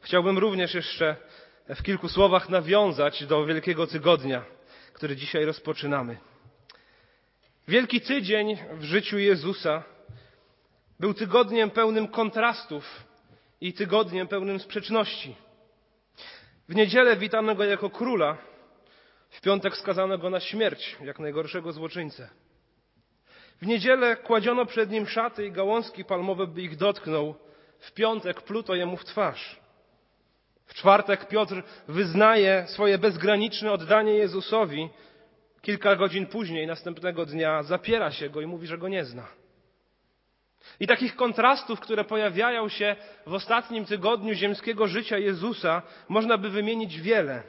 Chciałbym 0.00 0.38
również 0.38 0.74
jeszcze 0.74 1.16
w 1.68 1.82
kilku 1.82 2.08
słowach 2.08 2.48
nawiązać 2.48 3.26
do 3.26 3.46
Wielkiego 3.46 3.86
Tygodnia, 3.86 4.44
który 4.92 5.16
dzisiaj 5.16 5.44
rozpoczynamy. 5.44 6.18
Wielki 7.68 8.00
Tydzień 8.00 8.56
w 8.72 8.84
życiu 8.84 9.18
Jezusa 9.18 9.82
był 11.00 11.14
tygodniem 11.14 11.70
pełnym 11.70 12.08
kontrastów 12.08 13.04
i 13.60 13.72
tygodniem 13.72 14.28
pełnym 14.28 14.60
sprzeczności. 14.60 15.36
W 16.68 16.74
niedzielę 16.74 17.16
witano 17.16 17.54
go 17.54 17.64
jako 17.64 17.90
króla, 17.90 18.36
w 19.30 19.40
piątek 19.40 19.76
skazano 19.76 20.18
go 20.18 20.30
na 20.30 20.40
śmierć, 20.40 20.96
jak 21.04 21.18
najgorszego 21.18 21.72
złoczyńcę. 21.72 22.28
W 23.62 23.66
niedzielę 23.66 24.16
kładziono 24.16 24.66
przed 24.66 24.90
nim 24.90 25.06
szaty 25.06 25.46
i 25.46 25.52
gałązki 25.52 26.04
palmowe, 26.04 26.46
by 26.46 26.62
ich 26.62 26.76
dotknął. 26.76 27.34
W 27.78 27.92
piątek 27.92 28.42
pluto 28.42 28.74
jemu 28.74 28.96
w 28.96 29.04
twarz. 29.04 29.59
W 30.70 30.74
czwartek 30.74 31.28
Piotr 31.28 31.62
wyznaje 31.88 32.64
swoje 32.68 32.98
bezgraniczne 32.98 33.72
oddanie 33.72 34.12
Jezusowi. 34.12 34.88
Kilka 35.62 35.96
godzin 35.96 36.26
później, 36.26 36.66
następnego 36.66 37.26
dnia, 37.26 37.62
zapiera 37.62 38.10
się 38.10 38.30
go 38.30 38.40
i 38.40 38.46
mówi, 38.46 38.66
że 38.66 38.78
go 38.78 38.88
nie 38.88 39.04
zna. 39.04 39.26
I 40.80 40.86
takich 40.86 41.16
kontrastów, 41.16 41.80
które 41.80 42.04
pojawiają 42.04 42.68
się 42.68 42.96
w 43.26 43.34
ostatnim 43.34 43.84
tygodniu 43.84 44.34
ziemskiego 44.34 44.86
życia 44.86 45.18
Jezusa, 45.18 45.82
można 46.08 46.38
by 46.38 46.50
wymienić 46.50 47.00
wiele. 47.00 47.42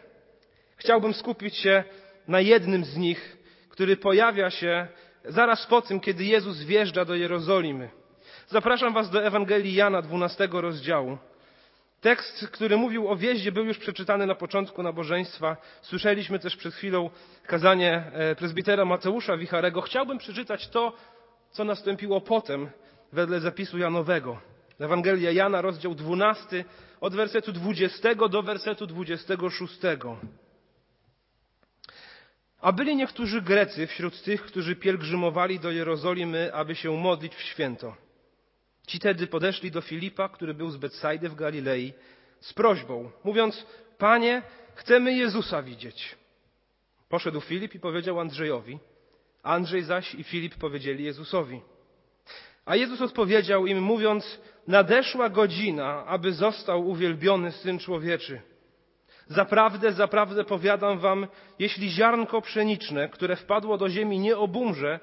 Chciałbym 0.75 1.13
skupić 1.13 1.57
się 1.57 1.83
na 2.27 2.39
jednym 2.39 2.85
z 2.85 2.97
nich, 2.97 3.37
który 3.69 3.97
pojawia 3.97 4.49
się 4.49 4.87
zaraz 5.25 5.65
po 5.65 5.81
tym, 5.81 5.99
kiedy 5.99 6.23
Jezus 6.23 6.63
wjeżdża 6.63 7.05
do 7.05 7.15
Jerozolimy. 7.15 7.89
Zapraszam 8.47 8.93
Was 8.93 9.09
do 9.09 9.23
Ewangelii 9.23 9.73
Jana 9.73 10.01
12 10.01 10.49
rozdziału. 10.51 11.17
Tekst, 12.01 12.47
który 12.51 12.77
mówił 12.77 13.07
o 13.07 13.15
wjeździe, 13.15 13.51
był 13.51 13.65
już 13.65 13.77
przeczytany 13.77 14.25
na 14.25 14.35
początku 14.35 14.83
nabożeństwa. 14.83 15.57
Słyszeliśmy 15.81 16.39
też 16.39 16.55
przed 16.55 16.73
chwilą 16.73 17.09
kazanie 17.47 18.03
e, 18.13 18.35
prezbitera 18.35 18.85
Mateusza 18.85 19.37
Wicharego. 19.37 19.81
Chciałbym 19.81 20.17
przeczytać 20.17 20.67
to, 20.67 20.93
co 21.51 21.63
nastąpiło 21.63 22.21
potem, 22.21 22.69
wedle 23.13 23.39
zapisu 23.39 23.77
Janowego. 23.77 24.41
Ewangelia 24.79 25.31
Jana, 25.31 25.61
rozdział 25.61 25.95
12, 25.95 26.65
od 27.01 27.15
wersetu 27.15 27.51
20 27.51 28.15
do 28.15 28.43
wersetu 28.43 28.87
26. 28.87 29.79
A 32.61 32.71
byli 32.71 32.95
niektórzy 32.95 33.41
Grecy 33.41 33.87
wśród 33.87 34.23
tych, 34.23 34.41
którzy 34.41 34.75
pielgrzymowali 34.75 35.59
do 35.59 35.71
Jerozolimy, 35.71 36.53
aby 36.53 36.75
się 36.75 36.91
modlić 36.91 37.35
w 37.35 37.41
święto. 37.41 37.95
Ci 38.87 38.99
tedy 38.99 39.27
podeszli 39.27 39.71
do 39.71 39.81
Filipa, 39.81 40.29
który 40.29 40.53
był 40.53 40.69
z 40.69 40.77
Betsajdy 40.77 41.29
w 41.29 41.35
Galilei, 41.35 41.93
z 42.39 42.53
prośbą, 42.53 43.11
mówiąc, 43.23 43.65
Panie, 43.97 44.41
chcemy 44.75 45.13
Jezusa 45.13 45.63
widzieć. 45.63 46.15
Poszedł 47.09 47.41
Filip 47.41 47.75
i 47.75 47.79
powiedział 47.79 48.19
Andrzejowi, 48.19 48.79
Andrzej 49.43 49.83
zaś 49.83 50.15
i 50.15 50.23
Filip 50.23 50.55
powiedzieli 50.55 51.03
Jezusowi. 51.03 51.61
A 52.65 52.75
Jezus 52.75 53.01
odpowiedział 53.01 53.67
im, 53.67 53.81
mówiąc, 53.81 54.41
nadeszła 54.67 55.29
godzina, 55.29 56.05
aby 56.05 56.33
został 56.33 56.87
uwielbiony 56.87 57.51
Syn 57.51 57.79
Człowieczy. 57.79 58.41
Zaprawdę, 59.27 59.91
zaprawdę 59.91 60.43
powiadam 60.43 60.99
wam, 60.99 61.27
jeśli 61.59 61.89
ziarnko 61.89 62.41
pszeniczne, 62.41 63.09
które 63.09 63.35
wpadło 63.35 63.77
do 63.77 63.89
ziemi, 63.89 64.19
nie 64.19 64.37
obumrze, 64.37 64.99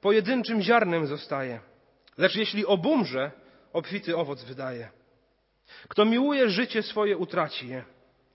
pojedynczym 0.00 0.62
ziarnem 0.62 1.06
zostaje. 1.06 1.60
Lecz 2.18 2.36
jeśli 2.36 2.66
obumrze, 2.66 3.30
obfity 3.72 4.16
owoc 4.16 4.44
wydaje. 4.44 4.88
Kto 5.88 6.04
miłuje 6.04 6.50
życie 6.50 6.82
swoje, 6.82 7.16
utraci 7.16 7.68
je. 7.68 7.84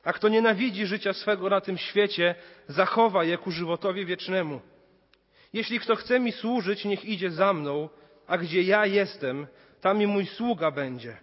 A 0.04 0.14
kto 0.14 0.30
nienawidzi 0.30 0.86
życia 0.86 1.14
swego 1.14 1.50
na 1.50 1.62
tym 1.62 1.78
świecie, 1.78 2.36
zachowa 2.68 3.24
je 3.24 3.38
ku 3.38 3.52
żywotowi 3.52 4.06
wiecznemu. 4.06 4.62
Jeśli 5.54 5.80
kto 5.80 5.96
chce 5.96 6.20
mi 6.20 6.32
służyć, 6.32 6.86
niech 6.86 7.06
idzie 7.06 7.32
za 7.32 7.54
mną, 7.54 7.90
a 8.28 8.38
gdzie 8.38 8.62
ja 8.62 8.86
jestem, 8.86 9.48
tam 9.82 10.02
i 10.02 10.08
mój 10.08 10.26
sługa 10.26 10.72
będzie. 10.72 11.18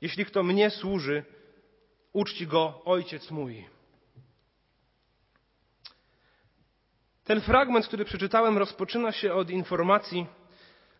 Jeśli 0.00 0.24
kto 0.24 0.42
mnie 0.42 0.70
służy, 0.70 1.24
uczci 2.12 2.46
go 2.46 2.82
ojciec 2.84 3.30
mój. 3.30 3.64
Ten 7.24 7.40
fragment, 7.40 7.86
który 7.86 8.04
przeczytałem, 8.04 8.58
rozpoczyna 8.58 9.12
się 9.12 9.34
od 9.34 9.50
informacji, 9.50 10.26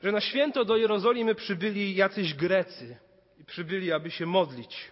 że 0.02 0.12
na 0.12 0.20
święto 0.20 0.64
do 0.64 0.76
Jerozolimy 0.76 1.34
przybyli 1.34 1.96
jacyś 1.96 2.34
Grecy 2.34 2.96
i 3.40 3.44
przybyli, 3.44 3.92
aby 3.92 4.10
się 4.10 4.26
modlić. 4.26 4.90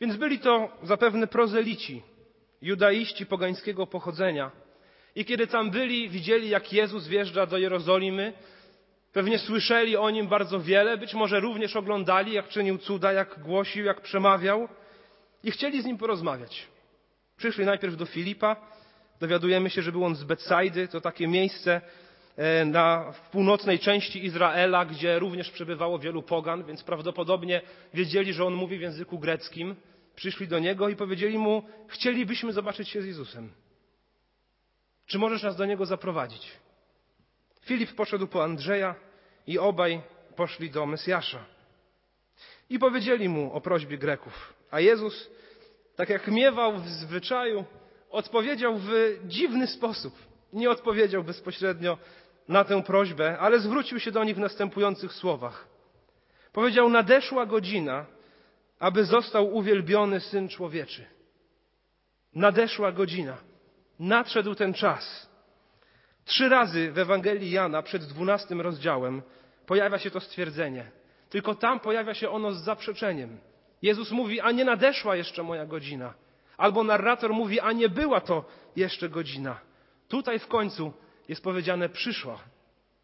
Więc 0.00 0.16
byli 0.16 0.38
to 0.38 0.68
zapewne 0.82 1.26
prozelici, 1.26 2.02
judaiści 2.62 3.26
pogańskiego 3.26 3.86
pochodzenia. 3.86 4.50
I 5.16 5.24
kiedy 5.24 5.46
tam 5.46 5.70
byli, 5.70 6.08
widzieli, 6.08 6.48
jak 6.48 6.72
Jezus 6.72 7.08
wjeżdża 7.08 7.46
do 7.46 7.58
Jerozolimy, 7.58 8.32
pewnie 9.12 9.38
słyszeli 9.38 9.96
o 9.96 10.10
nim 10.10 10.28
bardzo 10.28 10.60
wiele, 10.60 10.98
być 10.98 11.14
może 11.14 11.40
również 11.40 11.76
oglądali, 11.76 12.32
jak 12.32 12.48
czynił 12.48 12.78
cuda, 12.78 13.12
jak 13.12 13.40
głosił, 13.42 13.84
jak 13.84 14.00
przemawiał 14.00 14.68
i 15.44 15.50
chcieli 15.50 15.82
z 15.82 15.84
nim 15.84 15.98
porozmawiać. 15.98 16.68
Przyszli 17.36 17.64
najpierw 17.64 17.96
do 17.96 18.06
Filipa, 18.06 18.56
dowiadujemy 19.20 19.70
się, 19.70 19.82
że 19.82 19.92
był 19.92 20.04
on 20.04 20.16
z 20.16 20.24
Betsajdy, 20.24 20.88
to 20.88 21.00
takie 21.00 21.28
miejsce 21.28 21.80
na, 22.66 23.12
w 23.12 23.30
północnej 23.30 23.78
części 23.78 24.24
Izraela, 24.24 24.84
gdzie 24.84 25.18
również 25.18 25.50
przebywało 25.50 25.98
wielu 25.98 26.22
pogan, 26.22 26.64
więc 26.64 26.82
prawdopodobnie 26.82 27.62
wiedzieli, 27.94 28.32
że 28.32 28.44
on 28.44 28.54
mówi 28.54 28.78
w 28.78 28.80
języku 28.80 29.18
greckim. 29.18 29.76
Przyszli 30.16 30.48
do 30.48 30.58
niego 30.58 30.88
i 30.88 30.96
powiedzieli 30.96 31.38
mu, 31.38 31.62
chcielibyśmy 31.88 32.52
zobaczyć 32.52 32.88
się 32.88 33.02
z 33.02 33.06
Jezusem. 33.06 33.52
Czy 35.06 35.18
możesz 35.18 35.42
nas 35.42 35.56
do 35.56 35.64
niego 35.64 35.86
zaprowadzić? 35.86 36.52
Filip 37.60 37.94
poszedł 37.94 38.26
po 38.26 38.44
Andrzeja 38.44 38.94
i 39.46 39.58
obaj 39.58 40.00
poszli 40.36 40.70
do 40.70 40.86
Mesjasza. 40.86 41.44
I 42.70 42.78
powiedzieli 42.78 43.28
mu 43.28 43.52
o 43.52 43.60
prośbie 43.60 43.98
Greków. 43.98 44.54
A 44.70 44.80
Jezus, 44.80 45.30
tak 45.96 46.08
jak 46.08 46.28
miewał 46.28 46.78
w 46.78 46.88
zwyczaju, 46.88 47.64
odpowiedział 48.10 48.78
w 48.78 48.90
dziwny 49.24 49.66
sposób. 49.66 50.14
Nie 50.52 50.70
odpowiedział 50.70 51.24
bezpośrednio 51.24 51.98
na 52.48 52.64
tę 52.64 52.82
prośbę, 52.82 53.38
ale 53.38 53.58
zwrócił 53.58 54.00
się 54.00 54.12
do 54.12 54.24
nich 54.24 54.36
w 54.36 54.40
następujących 54.40 55.12
słowach. 55.12 55.66
Powiedział: 56.52 56.88
Nadeszła 56.90 57.46
godzina, 57.46 58.06
aby 58.78 59.04
został 59.04 59.54
uwielbiony 59.54 60.20
syn 60.20 60.48
człowieczy. 60.48 61.06
Nadeszła 62.34 62.92
godzina. 62.92 63.36
Nadszedł 63.98 64.54
ten 64.54 64.74
czas. 64.74 65.30
Trzy 66.24 66.48
razy 66.48 66.92
w 66.92 66.98
Ewangelii 66.98 67.50
Jana 67.50 67.82
przed 67.82 68.04
dwunastym 68.04 68.60
rozdziałem 68.60 69.22
pojawia 69.66 69.98
się 69.98 70.10
to 70.10 70.20
stwierdzenie. 70.20 70.90
Tylko 71.30 71.54
tam 71.54 71.80
pojawia 71.80 72.14
się 72.14 72.30
ono 72.30 72.52
z 72.52 72.64
zaprzeczeniem. 72.64 73.38
Jezus 73.82 74.10
mówi, 74.10 74.40
a 74.40 74.50
nie 74.50 74.64
nadeszła 74.64 75.16
jeszcze 75.16 75.42
moja 75.42 75.66
godzina. 75.66 76.14
Albo 76.56 76.84
narrator 76.84 77.32
mówi, 77.32 77.60
a 77.60 77.72
nie 77.72 77.88
była 77.88 78.20
to 78.20 78.44
jeszcze 78.76 79.08
godzina. 79.08 79.60
Tutaj 80.08 80.38
w 80.38 80.46
końcu 80.46 80.92
jest 81.28 81.42
powiedziane, 81.42 81.88
przyszła. 81.88 82.38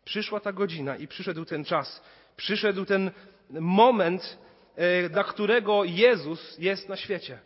Przyszła 0.04 0.41
ta 0.41 0.53
godzina 0.53 0.97
i 0.97 1.08
przyszedł 1.08 1.44
ten 1.44 1.64
czas. 1.64 2.03
Przyszedł 2.36 2.84
ten 2.84 3.10
moment, 3.50 4.38
e, 4.76 5.08
dla 5.08 5.25
którego 5.25 5.84
Jezus 5.84 6.59
jest 6.59 6.88
na 6.88 6.97
świecie. 6.97 7.38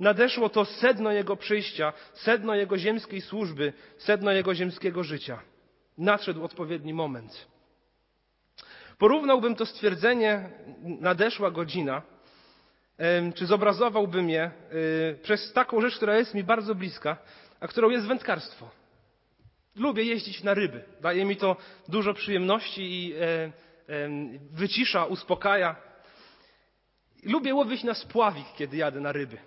Nadeszło 0.00 0.48
to 0.48 0.64
sedno 0.64 1.12
Jego 1.12 1.36
przyjścia, 1.36 1.92
sedno 2.14 2.54
Jego 2.54 2.78
ziemskiej 2.78 3.20
służby, 3.20 3.72
sedno 3.98 4.32
Jego 4.32 4.54
ziemskiego 4.54 5.04
życia. 5.04 5.40
Nadszedł 5.98 6.44
odpowiedni 6.44 6.94
moment. 6.94 7.46
Porównałbym 8.98 9.54
to 9.54 9.66
stwierdzenie 9.66 10.50
nadeszła 10.82 11.50
godzina 11.50 12.02
czy 13.34 13.46
zobrazowałbym 13.46 14.30
je 14.30 14.50
y, 14.72 15.18
przez 15.22 15.52
taką 15.52 15.80
rzecz, 15.80 15.96
która 15.96 16.16
jest 16.16 16.34
mi 16.34 16.44
bardzo 16.44 16.74
bliska, 16.74 17.16
a 17.60 17.68
którą 17.68 17.90
jest 17.90 18.06
wędkarstwo. 18.06 18.79
Lubię 19.76 20.04
jeździć 20.04 20.42
na 20.42 20.54
ryby. 20.54 20.84
Daje 21.00 21.24
mi 21.24 21.36
to 21.36 21.56
dużo 21.88 22.14
przyjemności 22.14 22.82
i 22.82 23.14
e, 23.14 23.52
wycisza, 24.52 25.04
uspokaja. 25.04 25.76
Lubię 27.22 27.54
łowić 27.54 27.84
na 27.84 27.94
spławik, 27.94 28.46
kiedy 28.58 28.76
jadę 28.76 29.00
na 29.00 29.12
ryby. 29.12 29.38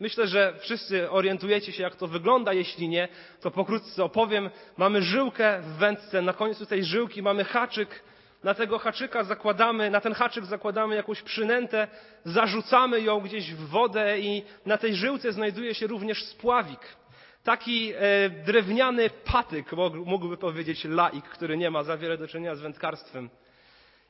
Myślę, 0.00 0.26
że 0.26 0.54
wszyscy 0.58 1.10
orientujecie 1.10 1.72
się, 1.72 1.82
jak 1.82 1.96
to 1.96 2.06
wygląda. 2.06 2.52
Jeśli 2.52 2.88
nie, 2.88 3.08
to 3.40 3.50
pokrótce 3.50 4.04
opowiem. 4.04 4.50
Mamy 4.76 5.02
żyłkę 5.02 5.60
w 5.60 5.76
wędce, 5.76 6.22
na 6.22 6.32
końcu 6.32 6.66
tej 6.66 6.84
żyłki 6.84 7.22
mamy 7.22 7.44
haczyk, 7.44 8.02
na 8.44 8.54
tego 8.54 8.78
haczyka 8.78 9.24
zakładamy, 9.24 9.90
na 9.90 10.00
ten 10.00 10.14
haczyk 10.14 10.44
zakładamy 10.44 10.96
jakąś 10.96 11.22
przynętę, 11.22 11.88
zarzucamy 12.24 13.00
ją 13.00 13.20
gdzieś 13.20 13.54
w 13.54 13.68
wodę 13.68 14.20
i 14.20 14.42
na 14.66 14.78
tej 14.78 14.94
żyłce 14.94 15.32
znajduje 15.32 15.74
się 15.74 15.86
również 15.86 16.24
spławik. 16.24 16.80
Taki 17.46 17.92
e, 17.92 18.30
drewniany 18.30 19.10
patyk, 19.10 19.66
mógłby 20.04 20.36
powiedzieć 20.36 20.84
laik, 20.84 21.24
który 21.24 21.56
nie 21.56 21.70
ma 21.70 21.82
za 21.82 21.96
wiele 21.96 22.18
do 22.18 22.28
czynienia 22.28 22.54
z 22.54 22.60
wędkarstwem. 22.60 23.30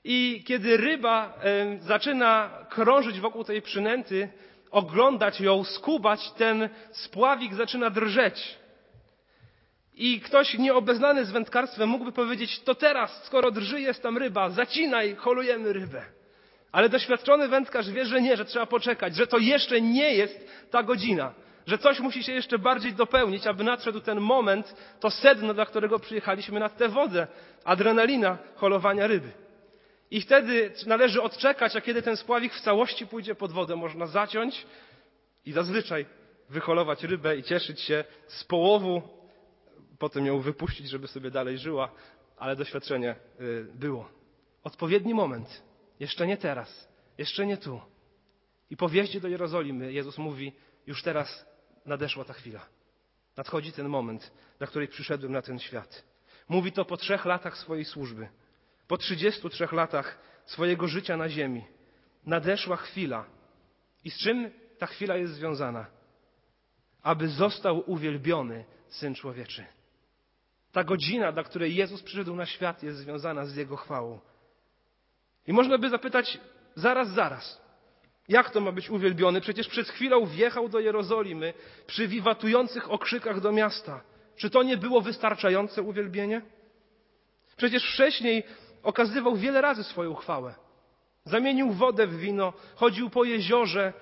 I 0.04 0.44
kiedy 0.46 0.76
ryba 0.76 1.34
e, 1.42 1.78
zaczyna 1.80 2.50
krążyć 2.70 3.20
wokół 3.20 3.44
tej 3.44 3.62
przynęty, 3.62 4.28
oglądać 4.70 5.40
ją, 5.40 5.64
skubać, 5.64 6.32
ten 6.32 6.68
spławik 6.92 7.54
zaczyna 7.54 7.90
drżeć. 7.90 8.58
I 9.94 10.20
ktoś 10.20 10.58
nieobeznany 10.58 11.24
z 11.24 11.30
wędkarstwem 11.30 11.88
mógłby 11.88 12.12
powiedzieć, 12.12 12.60
to 12.60 12.74
teraz, 12.74 13.24
skoro 13.24 13.50
drży 13.50 13.80
jest 13.80 14.02
tam 14.02 14.18
ryba, 14.18 14.50
zacinaj, 14.50 15.14
holujemy 15.14 15.72
rybę. 15.72 16.02
Ale 16.72 16.88
doświadczony 16.88 17.48
wędkarz 17.48 17.90
wie, 17.90 18.06
że 18.06 18.20
nie, 18.20 18.36
że 18.36 18.44
trzeba 18.44 18.66
poczekać, 18.66 19.16
że 19.16 19.26
to 19.26 19.38
jeszcze 19.38 19.80
nie 19.80 20.14
jest 20.14 20.48
ta 20.70 20.82
godzina, 20.82 21.34
że 21.66 21.78
coś 21.78 22.00
musi 22.00 22.22
się 22.22 22.32
jeszcze 22.32 22.58
bardziej 22.58 22.92
dopełnić, 22.92 23.46
aby 23.46 23.64
nadszedł 23.64 24.00
ten 24.00 24.20
moment, 24.20 24.76
to 25.00 25.10
sedno, 25.10 25.54
dla 25.54 25.66
którego 25.66 25.98
przyjechaliśmy 25.98 26.60
nad 26.60 26.76
tę 26.76 26.88
wodę, 26.88 27.26
adrenalina 27.64 28.38
holowania 28.54 29.06
ryby. 29.06 29.32
I 30.10 30.20
wtedy 30.20 30.72
należy 30.86 31.22
odczekać, 31.22 31.76
a 31.76 31.80
kiedy 31.80 32.02
ten 32.02 32.16
spławik 32.16 32.54
w 32.54 32.60
całości 32.60 33.06
pójdzie 33.06 33.34
pod 33.34 33.52
wodę, 33.52 33.76
można 33.76 34.06
zaciąć 34.06 34.66
i 35.46 35.52
zazwyczaj 35.52 36.06
wyholować 36.50 37.04
rybę 37.04 37.36
i 37.36 37.42
cieszyć 37.42 37.80
się 37.80 38.04
z 38.26 38.44
połowu, 38.44 39.02
potem 39.98 40.26
ją 40.26 40.40
wypuścić, 40.40 40.90
żeby 40.90 41.08
sobie 41.08 41.30
dalej 41.30 41.58
żyła, 41.58 41.90
ale 42.38 42.56
doświadczenie 42.56 43.16
y, 43.40 43.66
było. 43.74 44.08
Odpowiedni 44.64 45.14
moment, 45.14 45.62
jeszcze 46.00 46.26
nie 46.26 46.36
teraz, 46.36 46.88
jeszcze 47.18 47.46
nie 47.46 47.56
tu. 47.56 47.80
I 48.70 48.76
po 48.76 48.88
wjeździe 48.88 49.20
do 49.20 49.28
Jerozolimy 49.28 49.92
Jezus 49.92 50.18
mówi, 50.18 50.52
już 50.86 51.02
teraz 51.02 51.46
nadeszła 51.86 52.24
ta 52.24 52.32
chwila. 52.32 52.66
Nadchodzi 53.36 53.72
ten 53.72 53.88
moment, 53.88 54.32
dla 54.58 54.66
której 54.66 54.88
przyszedłem 54.88 55.32
na 55.32 55.42
ten 55.42 55.58
świat. 55.58 56.04
Mówi 56.48 56.72
to 56.72 56.84
po 56.84 56.96
trzech 56.96 57.24
latach 57.24 57.58
swojej 57.58 57.84
służby. 57.84 58.28
Po 58.88 58.96
33 58.96 59.68
latach 59.72 60.18
swojego 60.46 60.88
życia 60.88 61.16
na 61.16 61.28
ziemi 61.28 61.64
nadeszła 62.26 62.76
chwila. 62.76 63.24
I 64.04 64.10
z 64.10 64.18
czym 64.18 64.50
ta 64.78 64.86
chwila 64.86 65.16
jest 65.16 65.34
związana? 65.34 65.86
Aby 67.02 67.28
został 67.28 67.90
uwielbiony 67.90 68.64
Syn 68.88 69.14
Człowieczy. 69.14 69.64
Ta 70.72 70.84
godzina, 70.84 71.32
dla 71.32 71.44
której 71.44 71.74
Jezus 71.74 72.02
przyszedł 72.02 72.36
na 72.36 72.46
świat, 72.46 72.82
jest 72.82 72.98
związana 72.98 73.46
z 73.46 73.56
Jego 73.56 73.76
chwałą. 73.76 74.20
I 75.46 75.52
można 75.52 75.78
by 75.78 75.90
zapytać, 75.90 76.40
zaraz, 76.74 77.08
zaraz, 77.08 77.60
jak 78.28 78.50
to 78.50 78.61
ma 78.61 78.73
być 78.73 78.90
uwielbiony? 78.90 79.40
Przecież 79.40 79.69
przed 79.69 79.88
chwilą 79.88 80.26
wjechał 80.26 80.69
do 80.69 80.81
Jerozolimy 80.81 81.55
przy 81.87 82.08
wiwatujących 82.08 82.90
okrzykach 82.90 83.40
do 83.40 83.52
miasta. 83.52 84.00
Czy 84.37 84.50
to 84.50 84.62
nie 84.62 84.76
było 84.76 85.00
wystarczające 85.00 85.82
uwielbienie? 85.82 86.43
Przecież 87.56 87.93
wcześniej 87.93 88.43
okazywał 88.82 89.37
wiele 89.37 89.61
razy 89.61 89.84
swoją 89.84 90.14
chwałę. 90.14 90.55
Zamienił 91.25 91.73
wodę 91.73 92.06
w 92.06 92.17
wino, 92.17 92.52
chodził 92.75 93.11
po 93.11 93.25
jeziorze, 93.25 93.93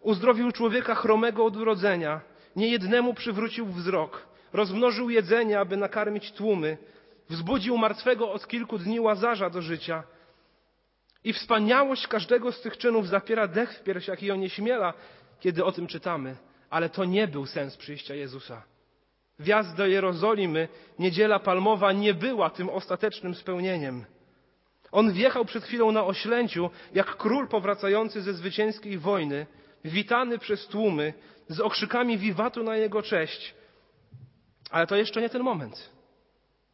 uzdrowił 0.00 0.52
człowieka 0.52 0.94
chromego 0.94 1.44
od 1.44 1.56
urodzenia, 1.56 2.20
niejednemu 2.56 3.14
przywrócił 3.14 3.66
wzrok, 3.66 4.26
rozmnożył 4.52 5.10
jedzenie, 5.10 5.60
aby 5.60 5.76
nakarmić 5.76 6.32
tłumy, 6.32 6.78
wzbudził 7.28 7.78
martwego 7.78 8.32
od 8.32 8.46
kilku 8.46 8.78
dni 8.78 9.00
łazarza 9.00 9.50
do 9.50 9.62
życia. 9.62 10.02
I 11.26 11.32
wspaniałość 11.32 12.06
każdego 12.06 12.52
z 12.52 12.60
tych 12.60 12.78
czynów 12.78 13.08
zapiera 13.08 13.48
dech 13.48 13.72
w 13.72 13.82
piersiach 13.82 14.22
i 14.22 14.30
onieśmiela, 14.30 14.94
kiedy 15.40 15.64
o 15.64 15.72
tym 15.72 15.86
czytamy. 15.86 16.36
Ale 16.70 16.90
to 16.90 17.04
nie 17.04 17.28
był 17.28 17.46
sens 17.46 17.76
przyjścia 17.76 18.14
Jezusa. 18.14 18.62
Wjazd 19.38 19.76
do 19.76 19.86
Jerozolimy, 19.86 20.68
niedziela 20.98 21.38
palmowa, 21.38 21.92
nie 21.92 22.14
była 22.14 22.50
tym 22.50 22.68
ostatecznym 22.68 23.34
spełnieniem. 23.34 24.04
On 24.92 25.12
wjechał 25.12 25.44
przed 25.44 25.64
chwilą 25.64 25.92
na 25.92 26.04
oślęciu, 26.04 26.70
jak 26.94 27.16
król 27.16 27.48
powracający 27.48 28.22
ze 28.22 28.34
zwycięskiej 28.34 28.98
wojny, 28.98 29.46
witany 29.84 30.38
przez 30.38 30.66
tłumy, 30.66 31.12
z 31.48 31.60
okrzykami 31.60 32.18
wiwatu 32.18 32.62
na 32.62 32.76
jego 32.76 33.02
cześć. 33.02 33.54
Ale 34.70 34.86
to 34.86 34.96
jeszcze 34.96 35.20
nie 35.20 35.28
ten 35.28 35.42
moment. 35.42 35.90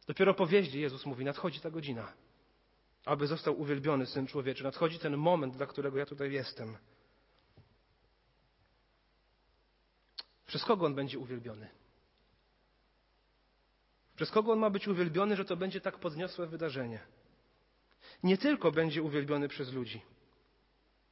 Dopiero 0.07 0.33
po 0.33 0.47
wjeździe 0.47 0.79
Jezus 0.79 1.05
mówi, 1.05 1.25
nadchodzi 1.25 1.59
ta 1.59 1.71
godzina, 1.71 2.13
aby 3.05 3.27
został 3.27 3.61
uwielbiony 3.61 4.05
Syn 4.05 4.27
Człowieczy. 4.27 4.63
Nadchodzi 4.63 4.99
ten 4.99 5.17
moment, 5.17 5.57
dla 5.57 5.65
którego 5.65 5.97
ja 5.97 6.05
tutaj 6.05 6.31
jestem. 6.31 6.77
Przez 10.47 10.65
kogo 10.65 10.85
On 10.85 10.95
będzie 10.95 11.19
uwielbiony? 11.19 11.69
Przez 14.15 14.31
kogo 14.31 14.51
On 14.51 14.59
ma 14.59 14.69
być 14.69 14.87
uwielbiony, 14.87 15.35
że 15.35 15.45
to 15.45 15.55
będzie 15.55 15.81
tak 15.81 15.99
podniosłe 15.99 16.47
wydarzenie? 16.47 16.99
nie 18.23 18.37
tylko 18.37 18.71
będzie 18.71 19.03
uwielbiony 19.03 19.47
przez 19.47 19.73
ludzi. 19.73 20.01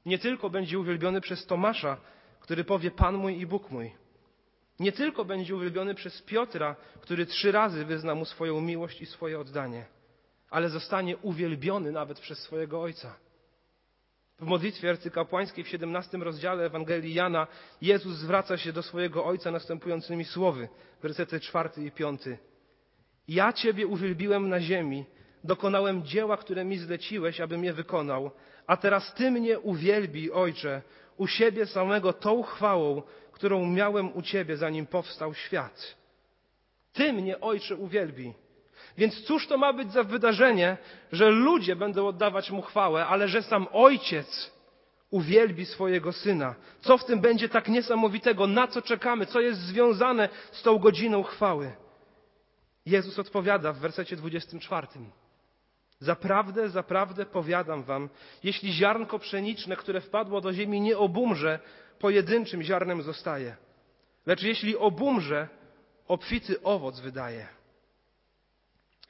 Nie 0.05 0.19
tylko 0.19 0.49
będzie 0.49 0.79
uwielbiony 0.79 1.21
przez 1.21 1.45
Tomasza, 1.45 1.97
który 2.39 2.63
powie 2.63 2.91
Pan 2.91 3.15
mój 3.15 3.39
i 3.39 3.45
Bóg 3.45 3.71
mój. 3.71 3.91
Nie 4.79 4.91
tylko 4.91 5.25
będzie 5.25 5.55
uwielbiony 5.55 5.95
przez 5.95 6.21
Piotra, 6.21 6.75
który 7.01 7.25
trzy 7.25 7.51
razy 7.51 7.85
wyzna 7.85 8.15
mu 8.15 8.25
swoją 8.25 8.61
miłość 8.61 9.01
i 9.01 9.05
swoje 9.05 9.39
oddanie, 9.39 9.85
ale 10.51 10.69
zostanie 10.69 11.17
uwielbiony 11.17 11.91
nawet 11.91 12.19
przez 12.19 12.39
swojego 12.39 12.81
Ojca. 12.81 13.15
W 14.39 14.45
modlitwie 14.45 14.89
arcykapłańskiej 14.89 15.63
w 15.63 15.67
17 15.67 16.17
rozdziale 16.17 16.65
Ewangelii 16.65 17.13
Jana 17.13 17.47
Jezus 17.81 18.17
zwraca 18.17 18.57
się 18.57 18.73
do 18.73 18.83
swojego 18.83 19.25
Ojca 19.25 19.51
następującymi 19.51 20.25
słowy, 20.25 20.69
wersety 21.01 21.39
czwarty 21.39 21.85
i 21.85 21.91
piąty. 21.91 22.37
Ja 23.27 23.53
Ciebie 23.53 23.87
uwielbiłem 23.87 24.49
na 24.49 24.59
ziemi, 24.59 25.05
dokonałem 25.43 26.03
dzieła, 26.03 26.37
które 26.37 26.65
mi 26.65 26.77
zleciłeś, 26.77 27.41
abym 27.41 27.63
je 27.63 27.73
wykonał, 27.73 28.31
a 28.67 28.77
teraz 28.77 29.13
Ty 29.13 29.31
mnie 29.31 29.59
uwielbi, 29.59 30.31
Ojcze, 30.31 30.81
u 31.17 31.27
siebie 31.27 31.65
samego 31.65 32.13
tą 32.13 32.43
chwałą, 32.43 33.01
którą 33.31 33.65
miałem 33.65 34.17
u 34.17 34.21
Ciebie, 34.21 34.57
zanim 34.57 34.85
powstał 34.85 35.33
świat. 35.33 35.95
Ty 36.93 37.13
mnie, 37.13 37.39
Ojcze, 37.39 37.75
uwielbi. 37.75 38.33
Więc 38.97 39.23
cóż 39.23 39.47
to 39.47 39.57
ma 39.57 39.73
być 39.73 39.91
za 39.91 40.03
wydarzenie, 40.03 40.77
że 41.11 41.29
ludzie 41.29 41.75
będą 41.75 42.07
oddawać 42.07 42.51
Mu 42.51 42.61
chwałę, 42.61 43.05
ale 43.05 43.27
że 43.27 43.43
sam 43.43 43.67
Ojciec 43.71 44.51
uwielbi 45.09 45.65
swojego 45.65 46.11
Syna? 46.11 46.55
Co 46.81 46.97
w 46.97 47.05
tym 47.05 47.19
będzie 47.19 47.49
tak 47.49 47.67
niesamowitego? 47.67 48.47
Na 48.47 48.67
co 48.67 48.81
czekamy? 48.81 49.25
Co 49.25 49.39
jest 49.41 49.59
związane 49.59 50.29
z 50.51 50.63
tą 50.63 50.77
godziną 50.77 51.23
chwały? 51.23 51.71
Jezus 52.85 53.19
odpowiada 53.19 53.73
w 53.73 53.79
wersecie 53.79 54.15
24. 54.15 54.87
Zaprawdę, 55.99 56.69
zaprawdę 56.69 57.25
powiadam 57.25 57.83
wam, 57.83 58.09
jeśli 58.43 58.73
ziarnko 58.73 59.19
pszeniczne, 59.19 59.75
które 59.75 60.01
wpadło 60.01 60.41
do 60.41 60.53
ziemi, 60.53 60.81
nie 60.81 60.97
obumrze, 60.97 61.59
pojedynczym 61.99 62.63
ziarnem 62.63 63.01
zostaje. 63.01 63.55
Lecz 64.25 64.43
jeśli 64.43 64.77
obumrze, 64.77 65.47
obfity 66.07 66.63
owoc 66.63 66.99
wydaje. 66.99 67.60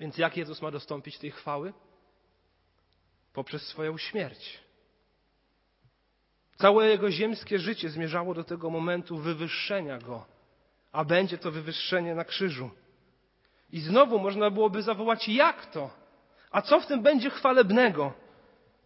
Więc 0.02 0.18
jak 0.18 0.38
Jezus 0.38 0.62
ma 0.62 0.72
dostąpić 0.72 1.18
tej 1.18 1.32
chwały? 1.32 1.74
Poprzez 3.34 3.68
swoją 3.68 3.98
śmierć. 3.98 4.60
Całe 6.58 6.88
jego 6.88 7.12
ziemskie 7.12 7.60
życie 7.60 7.90
zmierzało 7.90 8.34
do 8.34 8.44
tego 8.44 8.70
momentu 8.70 9.18
wywyższenia 9.18 9.98
go, 9.98 10.26
a 10.92 11.06
będzie 11.06 11.38
to 11.38 11.52
wywyższenie 11.52 12.16
na 12.16 12.26
krzyżu. 12.26 12.70
I 13.72 13.80
znowu 13.80 14.20
można 14.20 14.50
byłoby 14.50 14.82
zawołać, 14.82 15.30
jak 15.30 15.66
to? 15.66 15.90
A 16.52 16.62
co 16.62 16.80
w 16.80 16.88
tym 16.88 17.02
będzie 17.02 17.30
chwalebnego? 17.30 18.14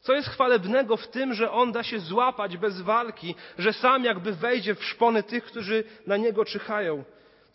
Co 0.02 0.14
jest 0.14 0.30
chwalebnego 0.30 0.98
w 0.98 1.08
tym, 1.08 1.34
że 1.34 1.52
on 1.52 1.72
da 1.72 1.84
się 1.84 2.00
złapać 2.00 2.58
bez 2.58 2.82
walki, 2.82 3.36
że 3.58 3.74
sam 3.74 4.04
jakby 4.04 4.34
wejdzie 4.34 4.76
w 4.76 4.86
szpony 4.86 5.24
tych, 5.24 5.44
którzy 5.44 5.84
na 6.08 6.18
niego 6.18 6.46
czyhają? 6.46 7.04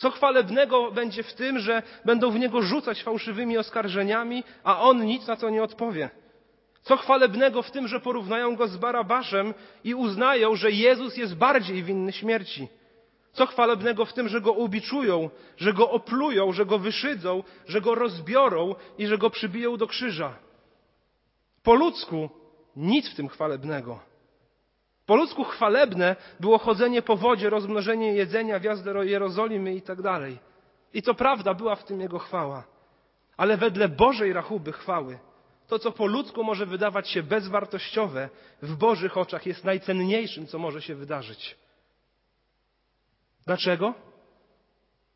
Co 0.01 0.11
chwalebnego 0.11 0.93
będzie 0.93 1.23
w 1.23 1.33
tym, 1.33 1.59
że 1.59 1.83
będą 2.05 2.31
w 2.31 2.39
niego 2.39 2.63
rzucać 2.63 3.03
fałszywymi 3.03 3.59
oskarżeniami, 3.59 4.45
a 4.65 4.83
on 4.83 5.05
nic 5.05 5.27
na 5.27 5.37
to 5.37 5.51
nie 5.51 5.63
odpowie? 5.63 6.11
Co 6.83 6.97
chwalebnego 6.97 7.63
w 7.63 7.71
tym, 7.71 7.89
że 7.89 8.01
porównają 8.01 8.57
go 8.57 8.69
z 8.69 8.77
Barabaszem 8.77 9.55
i 9.85 9.95
uznają, 9.95 10.57
że 10.57 10.71
Jezus 10.71 11.17
jest 11.17 11.37
bardziej 11.37 11.83
winny 11.83 12.13
śmierci? 12.13 12.69
Co 13.33 13.47
chwalebnego 13.47 14.05
w 14.05 14.13
tym, 14.13 14.29
że 14.29 14.41
go 14.41 14.53
ubiczują, 14.53 15.31
że 15.57 15.73
go 15.73 15.91
oplują, 15.91 16.53
że 16.53 16.67
go 16.67 16.79
wyszydzą, 16.79 17.43
że 17.67 17.81
go 17.81 17.95
rozbiorą 17.95 18.75
i 18.99 19.07
że 19.07 19.19
go 19.19 19.31
przybiją 19.31 19.77
do 19.77 19.87
krzyża? 19.87 20.35
Po 21.63 21.75
ludzku 21.75 22.31
nic 22.77 23.11
w 23.11 23.15
tym 23.15 23.29
chwalebnego. 23.29 24.10
Po 25.11 25.17
ludzku 25.17 25.45
chwalebne 25.45 26.17
było 26.41 26.59
chodzenie 26.59 27.03
po 27.03 27.17
wodzie, 27.17 27.51
rozmnożenie 27.51 28.15
jedzenia, 28.15 28.61
wjazd 28.61 28.85
do 28.85 29.03
Jerozolimy 29.03 29.75
i 29.75 29.83
tak 29.83 30.03
dalej. 30.03 30.39
I 30.95 31.03
to 31.03 31.15
prawda, 31.15 31.55
była 31.55 31.77
w 31.77 31.85
tym 31.85 32.01
jego 32.01 32.19
chwała. 32.19 32.65
Ale 33.37 33.57
wedle 33.57 33.89
Bożej 33.89 34.33
rachuby 34.33 34.73
chwały, 34.73 35.19
to 35.69 35.79
co 35.79 35.93
po 35.93 36.07
ludzku 36.07 36.45
może 36.45 36.67
wydawać 36.67 37.09
się 37.09 37.23
bezwartościowe, 37.23 38.29
w 38.63 38.77
Bożych 38.77 39.17
oczach 39.17 39.47
jest 39.47 39.65
najcenniejszym, 39.65 40.47
co 40.47 40.59
może 40.59 40.83
się 40.83 40.95
wydarzyć. 40.95 41.57
Dlaczego? 43.47 43.95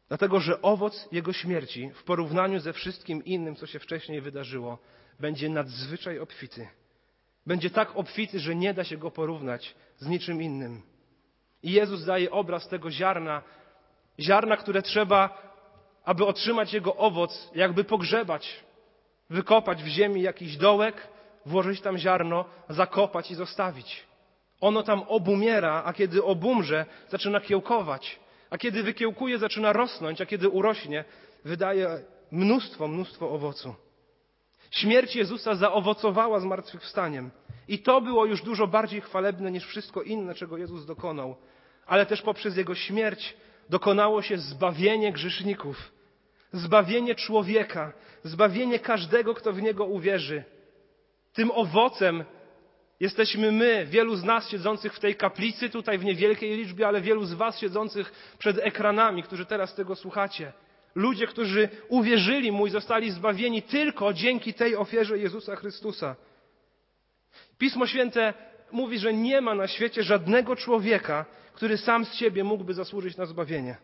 Dlatego, 0.09 0.41
że 0.41 0.63
owoc 0.63 1.09
Jego 1.13 1.33
śmierci 1.33 1.91
w 1.95 2.05
porównaniu 2.05 2.61
ze 2.61 2.73
wszystkim 2.73 3.25
innym, 3.25 3.57
co 3.57 3.67
się 3.67 3.79
wcześniej 3.79 4.21
wydarzyło, 4.21 4.79
będzie 5.21 5.49
nadzwyczaj 5.49 6.19
obfity. 6.19 6.69
Będzie 7.47 7.71
tak 7.71 7.97
obfity, 7.97 8.41
że 8.41 8.55
nie 8.55 8.75
da 8.75 8.85
się 8.85 8.97
go 8.97 9.11
porównać 9.11 9.75
z 9.99 10.07
niczym 10.07 10.43
innym. 10.43 10.83
I 11.63 11.73
Jezus 11.73 12.05
daje 12.05 12.31
obraz 12.31 12.69
tego 12.69 12.91
ziarna, 12.91 13.43
ziarna, 14.21 14.57
które 14.57 14.83
trzeba, 14.83 15.43
aby 16.05 16.27
otrzymać 16.27 16.73
jego 16.73 16.97
owoc, 16.97 17.51
jakby 17.55 17.85
pogrzebać, 17.85 18.65
wykopać 19.31 19.83
w 19.83 19.87
ziemi 19.87 20.23
jakiś 20.23 20.57
dołek, 20.57 21.09
włożyć 21.47 21.81
tam 21.81 21.99
ziarno, 21.99 22.45
zakopać 22.69 23.31
i 23.31 23.35
zostawić. 23.35 24.07
Ono 24.61 24.83
tam 24.83 25.03
obumiera, 25.09 25.83
a 25.85 25.93
kiedy 25.93 26.25
obumrze, 26.25 26.87
zaczyna 27.09 27.41
kiełkować. 27.41 28.19
A 28.51 28.59
kiedy 28.59 28.83
wykiełkuje, 28.83 29.39
zaczyna 29.39 29.73
rosnąć, 29.73 30.21
a 30.21 30.27
kiedy 30.27 30.49
urośnie, 30.49 31.05
wydaje 31.45 31.89
mnóstwo, 32.31 32.89
mnóstwo 32.89 33.31
owocu. 33.31 33.75
Śmierć 34.75 35.17
Jezusa 35.17 35.55
zaowocowała 35.55 36.41
zmartwychwstaniem. 36.41 37.31
I 37.69 37.79
to 37.79 38.01
było 38.01 38.27
już 38.27 38.43
dużo 38.43 38.67
bardziej 38.67 39.01
chwalebne 39.01 39.51
niż 39.51 39.67
wszystko 39.67 40.03
inne, 40.03 40.35
czego 40.35 40.57
Jezus 40.57 40.87
dokonał. 40.87 41.37
Ale 41.87 42.07
też 42.07 42.23
poprzez 42.23 42.57
Jego 42.57 42.75
śmierć 42.75 43.37
dokonało 43.71 44.23
się 44.23 44.39
zbawienie 44.39 45.13
grzeszników, 45.13 45.93
zbawienie 46.53 47.15
człowieka, 47.15 47.93
zbawienie 48.23 48.79
każdego, 48.79 49.35
kto 49.35 49.53
w 49.53 49.63
Niego 49.63 49.85
uwierzy. 49.85 50.45
Tym 51.33 51.51
owocem 51.51 52.25
jesteśmy 53.01 53.53
my, 53.53 53.87
wielu 53.87 54.17
z 54.17 54.25
nas 54.25 54.49
siedzących 54.49 54.95
w 54.95 55.01
tej 55.01 55.17
kaplicy, 55.17 55.71
tutaj 55.71 55.99
w 55.99 56.05
niewielkiej 56.05 56.57
liczbie, 56.57 56.89
ale 56.89 57.01
wielu 57.01 57.25
z 57.25 57.35
Was 57.35 57.59
siedzących 57.59 58.35
przed 58.39 58.59
ekranami, 58.59 59.23
którzy 59.23 59.47
teraz 59.47 59.75
tego 59.75 59.97
słuchacie. 59.97 60.53
Ludzie, 60.95 61.27
którzy 61.27 61.69
uwierzyli 61.89 62.53
Mu 62.53 62.67
i 62.67 62.71
zostali 62.71 63.11
zbawieni 63.11 63.63
tylko 63.63 64.13
dzięki 64.13 64.55
tej 64.55 64.77
ofierze 64.77 65.19
Jezusa 65.19 65.57
Chrystusa. 65.57 66.17
Pismo 67.59 67.87
Święte 67.87 68.35
mówi, 68.73 68.99
że 68.99 69.15
nie 69.15 69.41
ma 69.41 69.55
na 69.55 69.69
świecie 69.69 70.03
żadnego 70.03 70.57
człowieka, 70.57 71.25
który 71.55 71.77
sam 71.77 72.05
z 72.05 72.15
siebie 72.15 72.45
mógłby 72.45 72.75
zasłużyć 72.75 73.17
na 73.17 73.27
zbawienie. 73.27 73.77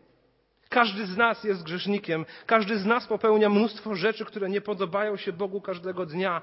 Każdy 0.68 1.06
z 1.06 1.16
nas 1.16 1.44
jest 1.44 1.62
grzesznikiem, 1.62 2.26
każdy 2.46 2.78
z 2.78 2.86
nas 2.86 3.06
popełnia 3.06 3.48
mnóstwo 3.48 3.94
rzeczy, 3.94 4.24
które 4.24 4.50
nie 4.50 4.60
podobają 4.60 5.16
się 5.16 5.32
Bogu 5.32 5.60
każdego 5.60 6.06
dnia. 6.06 6.42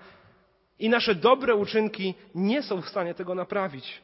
I 0.79 0.89
nasze 0.89 1.15
dobre 1.15 1.55
uczynki 1.55 2.13
nie 2.35 2.61
są 2.63 2.81
w 2.81 2.89
stanie 2.89 3.13
tego 3.13 3.35
naprawić. 3.35 4.01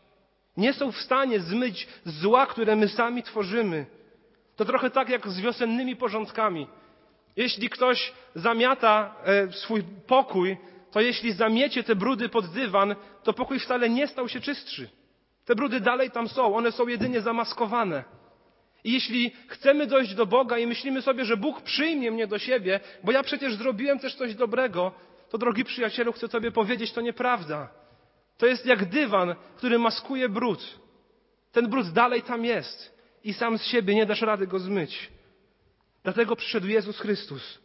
Nie 0.58 0.74
są 0.74 0.92
w 0.92 0.98
stanie 0.98 1.40
zmyć 1.40 1.88
zła, 2.06 2.46
które 2.46 2.76
my 2.76 2.88
sami 2.88 3.24
tworzymy. 3.24 3.86
To 4.56 4.66
trochę 4.66 4.90
tak 4.90 5.10
jak 5.10 5.28
z 5.28 5.40
wiosennymi 5.40 5.96
porządkami. 5.96 6.68
Jeśli 7.36 7.70
ktoś 7.70 8.14
zamiata 8.36 9.16
e, 9.26 9.52
swój 9.52 9.84
pokój, 10.08 10.58
to 10.92 11.02
jeśli 11.02 11.32
zamiecie 11.32 11.84
te 11.84 11.96
brudy 11.96 12.30
pod 12.30 12.48
dywan, 12.48 12.96
to 13.24 13.34
pokój 13.34 13.60
wcale 13.60 13.90
nie 13.90 14.08
stał 14.08 14.30
się 14.30 14.40
czystszy. 14.40 14.90
Te 15.46 15.56
brudy 15.56 15.80
dalej 15.80 16.12
tam 16.12 16.28
są, 16.28 16.56
one 16.56 16.72
są 16.72 16.88
jedynie 16.88 17.22
zamaskowane. 17.22 18.04
I 18.84 18.94
jeśli 18.94 19.32
chcemy 19.48 19.88
dojść 19.88 20.14
do 20.14 20.26
Boga 20.26 20.58
i 20.58 20.68
myślimy 20.68 21.02
sobie, 21.02 21.26
że 21.26 21.38
Bóg 21.38 21.62
przyjmie 21.62 22.12
mnie 22.12 22.28
do 22.28 22.40
siebie, 22.40 22.80
bo 23.04 23.12
ja 23.12 23.24
przecież 23.24 23.56
zrobiłem 23.56 24.00
też 24.00 24.16
coś 24.16 24.36
dobrego, 24.36 24.92
to 25.30 25.38
drogi 25.38 25.64
przyjacielu, 25.64 26.12
chcę 26.12 26.30
Tobie 26.30 26.52
powiedzieć, 26.52 26.92
to 26.92 27.02
nieprawda. 27.02 27.70
To 28.38 28.46
jest 28.46 28.66
jak 28.66 28.86
dywan, 28.86 29.36
który 29.58 29.80
maskuje 29.80 30.30
brud. 30.30 30.80
Ten 31.52 31.70
brud 31.70 31.90
dalej 31.90 32.22
tam 32.22 32.46
jest 32.46 32.93
i 33.24 33.34
sam 33.34 33.58
z 33.58 33.64
siebie 33.64 33.96
nie 33.96 34.06
dasz 34.06 34.22
rady 34.22 34.48
go 34.48 34.60
zmyć. 34.60 35.12
Dlatego 36.04 36.36
przyszedł 36.36 36.68
Jezus 36.68 37.00
Chrystus. 37.00 37.60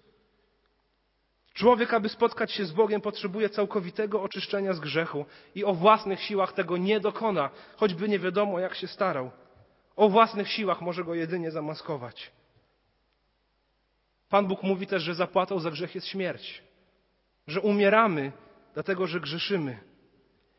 Człowiek, 1.55 1.95
aby 1.95 2.09
spotkać 2.09 2.53
się 2.53 2.65
z 2.65 2.73
Bogiem, 2.73 3.01
potrzebuje 3.01 3.49
całkowitego 3.49 4.23
oczyszczenia 4.23 4.73
z 4.73 4.81
grzechu 4.81 5.27
i 5.55 5.65
o 5.65 5.75
własnych 5.75 6.23
siłach 6.23 6.53
tego 6.53 6.77
nie 6.77 7.01
dokona, 7.01 7.51
choćby 7.77 8.09
nie 8.09 8.19
wiadomo, 8.19 8.61
jak 8.61 8.75
się 8.75 8.87
starał. 8.87 9.31
O 9.97 10.09
własnych 10.09 10.49
siłach 10.49 10.81
może 10.81 11.05
go 11.05 11.15
jedynie 11.15 11.51
zamaskować. 11.51 12.31
Pan 14.29 14.47
Bóg 14.47 14.63
mówi 14.63 14.87
też, 14.87 15.03
że 15.03 15.15
zapłatą 15.15 15.61
za 15.61 15.71
grzech 15.71 15.95
jest 15.95 16.07
śmierć, 16.07 16.63
że 17.47 17.61
umieramy, 17.61 18.33
dlatego 18.75 19.07
że 19.07 19.21
grzeszymy. 19.21 19.79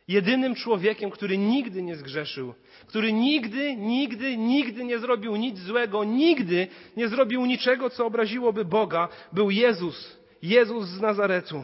Jedynym 0.10 0.56
człowiekiem, 0.56 1.12
który 1.12 1.38
nigdy 1.38 1.84
nie 1.84 1.96
zgrzeszył, 1.96 2.54
który 2.88 3.14
nigdy, 3.14 3.76
nigdy, 3.76 4.38
nigdy 4.38 4.84
nie 4.84 5.00
zrobił 5.00 5.36
nic 5.36 5.60
złego, 5.60 6.04
nigdy 6.04 6.68
nie 6.98 7.08
zrobił 7.08 7.46
niczego, 7.46 7.90
co 7.90 8.06
obraziłoby 8.06 8.66
Boga, 8.66 9.08
był 9.34 9.52
Jezus, 9.52 10.18
Jezus 10.42 10.86
z 10.86 11.02
Nazaretu. 11.02 11.64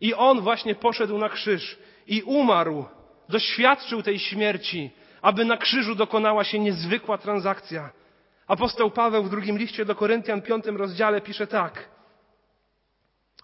I 0.00 0.14
On 0.14 0.40
właśnie 0.40 0.74
poszedł 0.74 1.18
na 1.18 1.28
krzyż 1.28 1.78
i 2.06 2.22
umarł, 2.22 2.84
doświadczył 3.28 4.02
tej 4.02 4.18
śmierci, 4.18 4.90
aby 5.22 5.44
na 5.44 5.56
krzyżu 5.56 5.94
dokonała 5.94 6.44
się 6.44 6.58
niezwykła 6.58 7.18
transakcja. 7.18 7.90
Apostoł 8.46 8.90
Paweł 8.90 9.24
w 9.24 9.30
drugim 9.30 9.58
liście 9.58 9.84
do 9.84 9.94
Koryntian, 9.94 10.42
piątym 10.42 10.76
rozdziale 10.76 11.20
pisze 11.20 11.46
tak. 11.46 11.88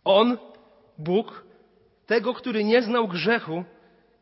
On, 0.05 0.39
Bóg, 0.99 1.45
tego, 2.07 2.35
który 2.35 2.65
nie 2.65 2.83
znał 2.83 3.09
grzechu, 3.09 3.65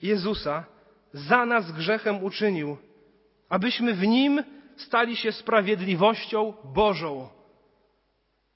Jezusa, 0.03 0.65
za 1.13 1.47
nas 1.47 1.73
grzechem 1.73 2.25
uczynił, 2.25 2.77
abyśmy 3.49 3.95
w 3.95 4.07
Nim 4.07 4.43
stali 4.77 5.17
się 5.17 5.33
sprawiedliwością 5.33 6.55
Bożą. 6.65 7.29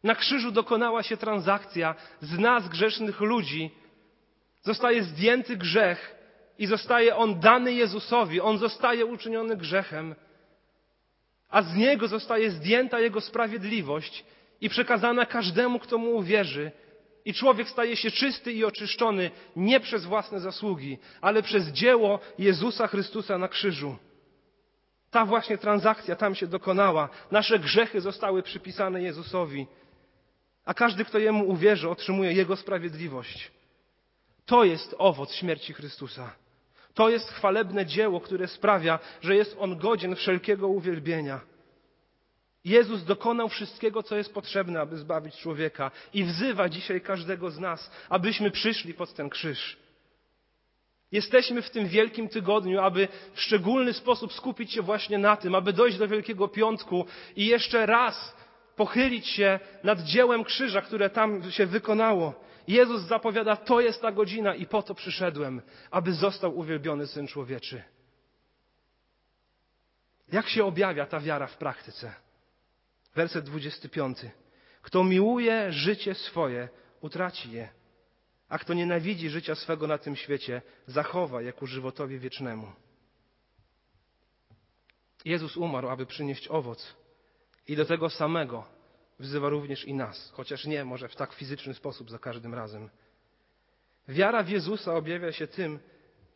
Na 0.03 0.15
krzyżu 0.15 0.51
dokonała 0.51 1.03
się 1.03 1.17
transakcja 1.17 1.95
z 2.21 2.39
nas, 2.39 2.69
grzesznych 2.69 3.21
ludzi. 3.21 3.71
Zostaje 4.63 5.03
zdjęty 5.03 5.57
grzech 5.57 6.17
i 6.59 6.67
zostaje 6.67 7.17
on 7.17 7.41
dany 7.41 7.73
Jezusowi. 7.73 8.41
On 8.41 8.59
zostaje 8.59 9.07
uczyniony 9.07 9.57
grzechem, 9.57 10.15
a 11.49 11.63
z 11.63 11.75
niego 11.75 12.09
zostaje 12.09 12.51
zdjęta 12.51 13.01
jego 13.01 13.21
sprawiedliwość 13.21 14.25
i 14.61 14.69
przekazana 14.69 15.27
każdemu, 15.27 15.79
kto 15.79 15.99
mu 15.99 16.17
uwierzy. 16.17 16.71
I 17.27 17.35
człowiek 17.35 17.69
staje 17.69 17.97
się 17.97 18.11
czysty 18.11 18.53
i 18.53 18.65
oczyszczony 18.65 19.31
nie 19.57 19.81
przez 19.81 20.05
własne 20.05 20.41
zasługi, 20.41 20.99
ale 21.21 21.43
przez 21.43 21.69
dzieło 21.69 22.21
Jezusa 22.39 22.87
Chrystusa 22.87 23.39
na 23.39 23.49
krzyżu. 23.49 23.97
Ta 25.11 25.25
właśnie 25.25 25.59
transakcja 25.59 26.17
tam 26.17 26.35
się 26.35 26.47
dokonała. 26.47 27.09
Nasze 27.31 27.59
grzechy 27.59 28.01
zostały 28.01 28.43
przypisane 28.43 29.03
Jezusowi 29.03 29.67
a 30.67 30.75
każdy, 30.75 31.05
kto 31.05 31.19
Jemu 31.19 31.49
uwierzy, 31.49 31.91
otrzymuje 31.91 32.33
Jego 32.33 32.57
sprawiedliwość. 32.57 33.51
To 34.47 34.65
jest 34.65 34.95
owoc 34.99 35.33
śmierci 35.35 35.73
Chrystusa. 35.73 36.33
To 36.95 37.09
jest 37.09 37.31
chwalebne 37.31 37.87
dzieło, 37.87 38.21
które 38.21 38.49
sprawia, 38.49 38.99
że 39.21 39.37
jest 39.37 39.57
On 39.59 39.79
godzien 39.79 40.17
wszelkiego 40.17 40.69
uwielbienia. 40.69 41.41
Jezus 42.67 43.05
dokonał 43.05 43.49
wszystkiego, 43.49 44.03
co 44.03 44.17
jest 44.17 44.35
potrzebne, 44.35 44.81
aby 44.81 44.97
zbawić 44.97 45.37
człowieka 45.37 45.91
i 46.15 46.25
wzywa 46.25 46.69
dzisiaj 46.69 47.01
każdego 47.01 47.51
z 47.51 47.59
nas, 47.59 47.91
abyśmy 48.09 48.51
przyszli 48.51 48.95
pod 48.95 49.15
ten 49.15 49.29
krzyż. 49.29 49.77
Jesteśmy 51.13 51.63
w 51.63 51.71
tym 51.71 51.89
wielkim 51.89 52.29
tygodniu, 52.29 52.81
aby 52.81 53.09
w 53.35 53.41
szczególny 53.41 53.93
sposób 53.93 54.33
skupić 54.33 54.73
się 54.73 54.83
właśnie 54.83 55.19
na 55.19 55.37
tym, 55.37 55.55
aby 55.55 55.73
dojść 55.73 55.99
do 55.99 56.09
Wielkiego 56.09 56.49
Piątku 56.49 57.07
i 57.37 57.47
jeszcze 57.47 57.87
raz 57.87 58.37
pochylić 58.77 59.27
się 59.27 59.61
nad 59.85 60.01
dziełem 60.01 60.45
krzyża, 60.45 60.83
które 60.83 61.11
tam 61.11 61.51
się 61.51 61.67
wykonało. 61.67 62.35
Jezus 62.69 63.03
zapowiada, 63.03 63.57
to 63.57 63.81
jest 63.81 64.03
ta 64.03 64.13
godzina 64.13 64.55
i 64.55 64.67
po 64.67 64.83
to 64.83 64.95
przyszedłem, 64.95 65.63
aby 65.91 66.13
został 66.13 66.59
uwielbiony 66.59 67.07
Syn 67.07 67.27
Człowieczy. 67.27 67.83
Jak 70.33 70.49
się 70.49 70.65
objawia 70.65 71.07
ta 71.07 71.21
wiara 71.21 71.47
w 71.47 71.57
praktyce? 71.57 72.26
Werset 73.17 73.45
25. 73.45 74.19
Kto 74.83 75.05
miłuje 75.05 75.73
życie 75.73 76.15
swoje, 76.15 76.69
utraci 77.01 77.53
je, 77.53 77.69
a 78.49 78.59
kto 78.59 78.75
nienawidzi 78.75 79.31
życia 79.31 79.55
swego 79.55 79.87
na 79.87 79.99
tym 79.99 80.17
świecie, 80.17 80.63
zachowa 80.87 81.43
je 81.43 81.53
ku 81.53 81.67
żywotowi 81.67 82.19
wiecznemu. 82.19 82.73
Jezus 85.25 85.57
umarł, 85.57 85.89
aby 85.89 86.07
przynieść 86.07 86.49
owoc 86.49 86.97
i 87.69 87.77
do 87.77 87.85
tego 87.85 88.11
samego 88.11 88.65
wzywa 89.19 89.49
również 89.49 89.85
i 89.85 89.95
nas, 89.95 90.31
chociaż 90.33 90.65
nie 90.65 90.85
może 90.85 91.09
w 91.09 91.17
tak 91.17 91.33
fizyczny 91.33 91.75
sposób 91.75 92.11
za 92.11 92.19
każdym 92.19 92.55
razem. 92.55 92.91
Wiara 94.09 94.43
w 94.43 94.49
Jezusa 94.49 94.95
objawia 94.95 95.33
się 95.33 95.47
tym, 95.47 95.79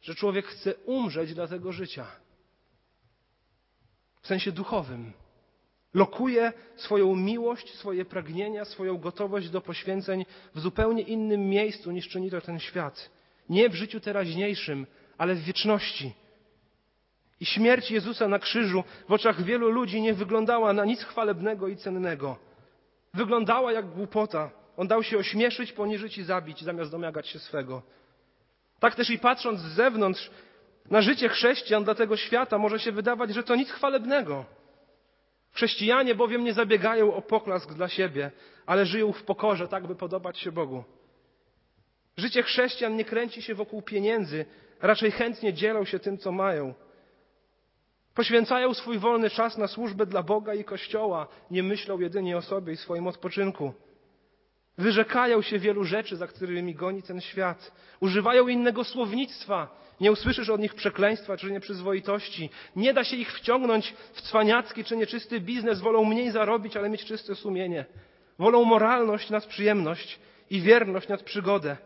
że 0.03 0.15
człowiek 0.15 0.47
chce 0.47 0.75
umrzeć 0.75 1.35
dla 1.35 1.49
tego 1.49 1.73
życia. 1.73 2.07
W 4.23 4.27
sensie 4.27 4.53
duchowym. 4.53 5.13
Lokuje 5.95 6.53
swoją 6.77 7.17
miłość, 7.17 7.75
swoje 7.75 8.05
pragnienia, 8.05 8.65
swoją 8.65 8.99
gotowość 8.99 9.51
do 9.51 9.61
poświęceń 9.61 10.27
w 10.55 10.61
zupełnie 10.61 11.03
innym 11.03 11.49
miejscu 11.49 11.91
niż 11.91 12.09
czyni 12.09 12.31
to 12.31 12.41
ten 12.41 12.59
świat. 12.61 13.11
Nie 13.49 13.69
w 13.69 13.75
życiu 13.75 14.01
teraźniejszym, 14.01 14.87
ale 15.19 15.35
w 15.35 15.41
wieczności. 15.41 16.13
I 17.41 17.47
śmierć 17.47 17.91
Jezusa 17.91 18.29
na 18.29 18.39
krzyżu 18.39 18.85
w 19.09 19.13
oczach 19.13 19.43
wielu 19.43 19.71
ludzi 19.71 20.01
nie 20.01 20.15
wyglądała 20.15 20.73
na 20.73 20.85
nic 20.85 21.03
chwalebnego 21.03 21.69
i 21.69 21.77
cennego. 21.77 22.37
Wyglądała 23.15 23.73
jak 23.73 23.87
głupota. 23.87 24.51
On 24.77 24.89
dał 24.89 25.03
się 25.03 25.19
ośmieszyć, 25.19 25.73
poniżyć 25.73 26.19
i 26.19 26.25
zabić, 26.25 26.63
zamiast 26.63 26.91
domagać 26.91 27.29
się 27.29 27.39
swego. 27.39 27.83
Tak 28.81 28.95
też 28.95 29.11
i 29.11 29.19
patrząc 29.19 29.61
z 29.61 29.75
zewnątrz, 29.75 30.31
Na 30.91 31.03
życie 31.03 31.29
chrześcijan 31.29 31.85
dla 31.85 31.95
tego 31.95 32.17
świata 32.17 32.59
może 32.59 32.79
się 32.79 32.93
wydawać, 32.93 33.35
że 33.35 33.43
to 33.43 33.57
nic 33.57 33.71
chwalebnego. 33.71 34.45
Chrześcijanie 35.53 36.15
bowiem 36.15 36.45
nie 36.45 36.53
zabiegają 36.53 37.15
o 37.15 37.23
poklask 37.23 37.75
dla 37.75 37.89
siebie, 37.89 38.31
ale 38.67 38.87
żyją 38.87 39.13
w 39.13 39.23
pokorze, 39.23 39.69
tak 39.69 39.87
by 39.87 39.95
podobać 39.95 40.39
się 40.39 40.53
Bogu. 40.53 40.85
Życie 42.17 42.43
chrześcijan 42.43 42.97
nie 42.97 43.05
kręci 43.05 43.43
się 43.43 43.55
wokół 43.55 43.83
pieniędzy, 43.83 44.45
raczej 44.83 45.11
chętnie 45.11 45.53
dzielą 45.55 45.85
się 45.85 45.99
tym, 45.99 46.19
co 46.19 46.33
mają. 46.33 46.75
Poświęcają 48.15 48.75
swój 48.75 48.99
wolny 48.99 49.31
czas 49.31 49.59
na 49.59 49.67
służbę 49.67 50.07
dla 50.07 50.23
Boga 50.23 50.55
i 50.55 50.65
Kościoła, 50.65 51.29
nie 51.51 51.63
myślą 51.63 52.01
jedynie 52.01 52.37
o 52.37 52.43
sobie 52.43 52.73
i 52.73 52.77
swoim 52.77 53.07
odpoczynku. 53.07 53.73
Wyrzekają 54.81 55.43
się 55.43 55.59
wielu 55.59 55.85
rzeczy, 55.85 56.17
za 56.17 56.27
którymi 56.27 56.75
goni 56.75 57.03
ten 57.03 57.21
świat. 57.21 57.73
Używają 58.01 58.49
innego 58.49 58.85
słownictwa. 58.85 59.81
Nie 60.01 60.13
usłyszysz 60.13 60.49
od 60.49 60.61
nich 60.61 60.75
przekleństwa 60.75 61.37
czy 61.37 61.51
nieprzyzwoitości. 61.51 62.51
Nie 62.77 62.95
da 62.95 63.05
się 63.05 63.17
ich 63.17 63.33
wciągnąć 63.33 63.95
w 64.13 64.23
cwaniacki 64.23 64.85
czy 64.85 64.97
nieczysty 64.97 65.41
biznes. 65.41 65.81
Wolą 65.81 66.05
mniej 66.05 66.31
zarobić, 66.31 66.77
ale 66.77 66.89
mieć 66.89 67.05
czyste 67.05 67.35
sumienie. 67.35 67.85
Wolą 68.39 68.65
moralność 68.65 69.31
nad 69.31 69.47
przyjemność 69.47 70.19
i 70.51 70.61
wierność 70.61 71.09
nad 71.09 71.23
przygodę. 71.23 71.77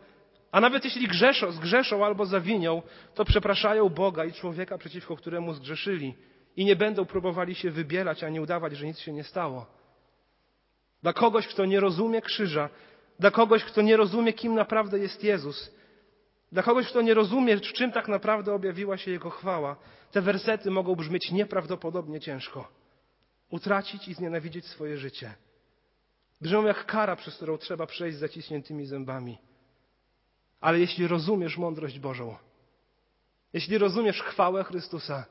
A 0.51 0.61
nawet 0.61 0.85
jeśli 0.85 1.07
grzeszą, 1.07 1.51
zgrzeszą 1.51 2.05
albo 2.05 2.25
zawinią, 2.25 2.81
to 3.15 3.25
przepraszają 3.25 3.89
Boga 3.89 4.25
i 4.25 4.33
człowieka, 4.33 4.77
przeciwko 4.77 5.15
któremu 5.15 5.53
zgrzeszyli 5.53 6.15
i 6.57 6.65
nie 6.65 6.75
będą 6.75 7.05
próbowali 7.05 7.55
się 7.55 7.71
wybielać 7.71 8.23
ani 8.23 8.39
udawać, 8.39 8.77
że 8.77 8.85
nic 8.85 8.99
się 8.99 9.13
nie 9.13 9.23
stało. 9.23 9.74
Dla 11.05 11.13
kogoś, 11.13 11.47
kto 11.47 11.65
nie 11.65 11.79
rozumie 11.79 12.21
krzyża, 12.21 12.69
dla 13.19 13.31
kogoś, 13.31 13.63
kto 13.63 13.81
nie 13.81 13.97
rozumie, 13.97 14.33
kim 14.33 14.55
naprawdę 14.55 14.99
jest 14.99 15.23
Jezus, 15.23 15.71
dla 16.51 16.63
kogoś, 16.63 16.87
kto 16.87 17.01
nie 17.01 17.13
rozumie, 17.13 17.59
czym 17.59 17.91
tak 17.91 18.07
naprawdę 18.07 18.53
objawiła 18.53 18.97
się 18.97 19.11
Jego 19.11 19.29
chwała, 19.29 19.75
te 20.11 20.21
wersety 20.21 20.71
mogą 20.71 20.95
brzmieć 20.95 21.31
nieprawdopodobnie 21.31 22.19
ciężko. 22.19 22.67
Utracić 23.49 24.07
i 24.07 24.13
znienawidzieć 24.13 24.65
swoje 24.65 24.97
życie. 24.97 25.33
Brzmią 26.41 26.65
jak 26.65 26.85
kara, 26.85 27.15
przez 27.15 27.35
którą 27.35 27.57
trzeba 27.57 27.85
przejść 27.85 28.17
z 28.17 28.19
zaciśniętymi 28.19 28.85
zębami. 28.85 29.37
Ale 30.61 30.79
jeśli 30.79 31.07
rozumiesz 31.07 31.57
mądrość 31.57 31.99
Bożą, 31.99 32.35
jeśli 33.53 33.77
rozumiesz 33.77 34.21
chwałę 34.21 34.63
Chrystusa, 34.63 35.25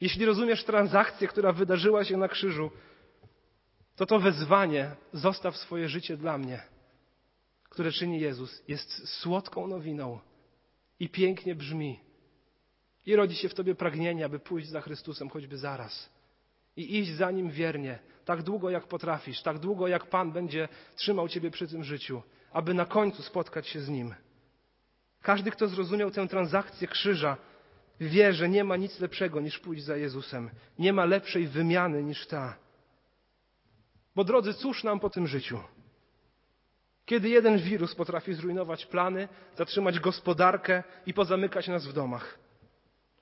jeśli 0.00 0.26
rozumiesz 0.26 0.64
transakcję, 0.64 1.28
która 1.28 1.52
wydarzyła 1.52 2.04
się 2.04 2.16
na 2.16 2.28
krzyżu, 2.28 2.70
to 3.96 4.06
to 4.06 4.20
wezwanie 4.20 4.90
zostaw 5.12 5.56
swoje 5.56 5.88
życie 5.88 6.16
dla 6.16 6.38
mnie, 6.38 6.62
które 7.68 7.92
czyni 7.92 8.20
Jezus, 8.20 8.62
jest 8.68 9.08
słodką 9.08 9.66
nowiną 9.66 10.20
i 11.00 11.08
pięknie 11.08 11.54
brzmi. 11.54 12.00
I 13.06 13.16
rodzi 13.16 13.36
się 13.36 13.48
w 13.48 13.54
tobie 13.54 13.74
pragnienie, 13.74 14.24
aby 14.24 14.38
pójść 14.38 14.68
za 14.68 14.80
Chrystusem 14.80 15.28
choćby 15.28 15.58
zaraz 15.58 16.14
i 16.76 16.98
iść 16.98 17.10
za 17.10 17.30
Nim 17.30 17.50
wiernie, 17.50 17.98
tak 18.24 18.42
długo 18.42 18.70
jak 18.70 18.86
potrafisz, 18.86 19.42
tak 19.42 19.58
długo 19.58 19.88
jak 19.88 20.06
Pan 20.06 20.32
będzie 20.32 20.68
trzymał 20.96 21.28
ciebie 21.28 21.50
przy 21.50 21.68
tym 21.68 21.84
życiu, 21.84 22.22
aby 22.52 22.74
na 22.74 22.86
końcu 22.86 23.22
spotkać 23.22 23.68
się 23.68 23.80
z 23.80 23.88
Nim. 23.88 24.14
Każdy, 25.22 25.50
kto 25.50 25.68
zrozumiał 25.68 26.10
tę 26.10 26.28
transakcję 26.28 26.88
krzyża, 26.88 27.36
wie, 28.00 28.32
że 28.32 28.48
nie 28.48 28.64
ma 28.64 28.76
nic 28.76 29.00
lepszego 29.00 29.40
niż 29.40 29.58
pójść 29.58 29.84
za 29.84 29.96
Jezusem. 29.96 30.50
Nie 30.78 30.92
ma 30.92 31.04
lepszej 31.04 31.46
wymiany 31.46 32.02
niż 32.02 32.26
ta. 32.26 32.63
Bo 34.16 34.24
drodzy, 34.24 34.54
cóż 34.54 34.84
nam 34.84 35.00
po 35.00 35.10
tym 35.10 35.26
życiu? 35.26 35.60
Kiedy 37.06 37.28
jeden 37.28 37.58
wirus 37.58 37.94
potrafi 37.94 38.34
zrujnować 38.34 38.86
plany, 38.86 39.28
zatrzymać 39.56 40.00
gospodarkę 40.00 40.82
i 41.06 41.14
pozamykać 41.14 41.68
nas 41.68 41.86
w 41.86 41.92
domach. 41.92 42.38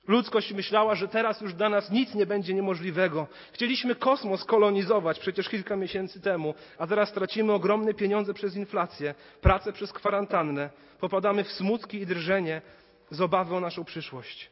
Ludzkość 0.07 0.53
myślała, 0.53 0.95
że 0.95 1.07
teraz 1.07 1.41
już 1.41 1.53
dla 1.53 1.69
nas 1.69 1.91
nic 1.91 2.15
nie 2.15 2.25
będzie 2.25 2.53
niemożliwego. 2.53 3.27
Chcieliśmy 3.53 3.95
kosmos 3.95 4.45
kolonizować 4.45 5.19
przecież 5.19 5.49
kilka 5.49 5.75
miesięcy 5.75 6.21
temu, 6.21 6.53
a 6.77 6.87
teraz 6.87 7.13
tracimy 7.13 7.53
ogromne 7.53 7.93
pieniądze 7.93 8.33
przez 8.33 8.55
inflację, 8.55 9.15
pracę 9.41 9.73
przez 9.73 9.93
kwarantannę, 9.93 10.69
popadamy 10.99 11.43
w 11.43 11.51
smutki 11.51 11.97
i 11.97 12.05
drżenie 12.05 12.61
z 13.09 13.21
obawy 13.21 13.55
o 13.55 13.59
naszą 13.59 13.85
przyszłość. 13.85 14.51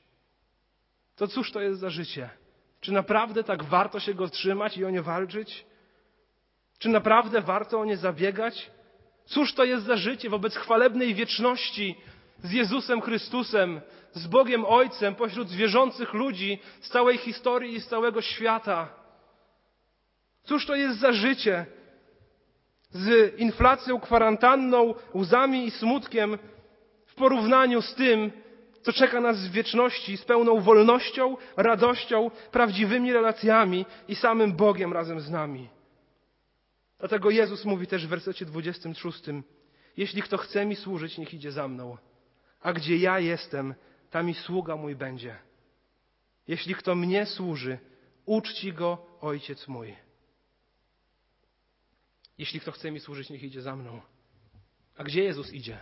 To 1.15 1.27
cóż 1.27 1.51
to 1.51 1.62
jest 1.62 1.80
za 1.80 1.89
życie? 1.89 2.30
Czy 2.82 2.91
naprawdę 2.91 3.43
tak 3.43 3.63
warto 3.63 3.99
się 3.99 4.13
go 4.13 4.30
trzymać 4.30 4.77
i 4.77 4.86
o 4.86 4.89
nie 4.89 5.01
walczyć? 5.01 5.65
Czy 6.81 6.89
naprawdę 6.89 7.41
warto 7.41 7.79
o 7.79 7.85
nie 7.85 7.97
zabiegać? 7.97 8.71
Cóż 9.25 9.53
to 9.53 9.63
jest 9.63 9.85
za 9.85 9.97
życie 9.97 10.29
wobec 10.29 10.55
chwalebnej 10.55 11.15
wieczności 11.15 11.95
z 12.43 12.51
Jezusem 12.51 13.01
Chrystusem, 13.01 13.81
z 14.13 14.27
Bogiem 14.27 14.65
Ojcem 14.65 15.15
pośród 15.15 15.49
zwierzących 15.49 16.13
ludzi 16.13 16.59
z 16.81 16.89
całej 16.89 17.17
historii 17.17 17.75
i 17.75 17.81
z 17.81 17.87
całego 17.87 18.21
świata? 18.21 18.89
Cóż 20.43 20.65
to 20.65 20.75
jest 20.75 20.99
za 20.99 21.11
życie 21.11 21.65
z 22.91 23.39
inflacją, 23.39 23.99
kwarantanną, 23.99 24.93
łzami 25.15 25.65
i 25.65 25.71
smutkiem 25.71 26.37
w 27.05 27.15
porównaniu 27.15 27.81
z 27.81 27.95
tym, 27.95 28.31
co 28.81 28.93
czeka 28.93 29.21
nas 29.21 29.47
w 29.47 29.51
wieczności 29.51 30.17
z 30.17 30.25
pełną 30.25 30.59
wolnością, 30.59 31.37
radością, 31.57 32.31
prawdziwymi 32.51 33.13
relacjami 33.13 33.85
i 34.07 34.15
samym 34.15 34.53
Bogiem 34.53 34.93
razem 34.93 35.19
z 35.19 35.29
nami. 35.29 35.80
Dlatego 37.01 37.29
Jezus 37.29 37.65
mówi 37.65 37.87
też 37.87 38.05
w 38.05 38.09
wersecie 38.09 38.45
26: 38.45 39.23
Jeśli 39.97 40.21
kto 40.21 40.37
chce 40.37 40.65
mi 40.65 40.75
służyć, 40.75 41.17
niech 41.17 41.33
idzie 41.33 41.51
za 41.51 41.67
mną. 41.67 41.97
A 42.61 42.73
gdzie 42.73 42.97
ja 42.97 43.19
jestem, 43.19 43.75
tam 44.09 44.29
i 44.29 44.33
sługa 44.33 44.75
mój 44.75 44.95
będzie. 44.95 45.39
Jeśli 46.47 46.75
kto 46.75 46.95
mnie 46.95 47.25
służy, 47.25 47.77
uczci 48.25 48.73
go 48.73 49.17
ojciec 49.21 49.67
mój. 49.67 49.95
Jeśli 52.37 52.59
kto 52.59 52.71
chce 52.71 52.91
mi 52.91 52.99
służyć, 52.99 53.29
niech 53.29 53.43
idzie 53.43 53.61
za 53.61 53.75
mną. 53.75 54.01
A 54.97 55.03
gdzie 55.03 55.23
Jezus 55.23 55.53
idzie? 55.53 55.77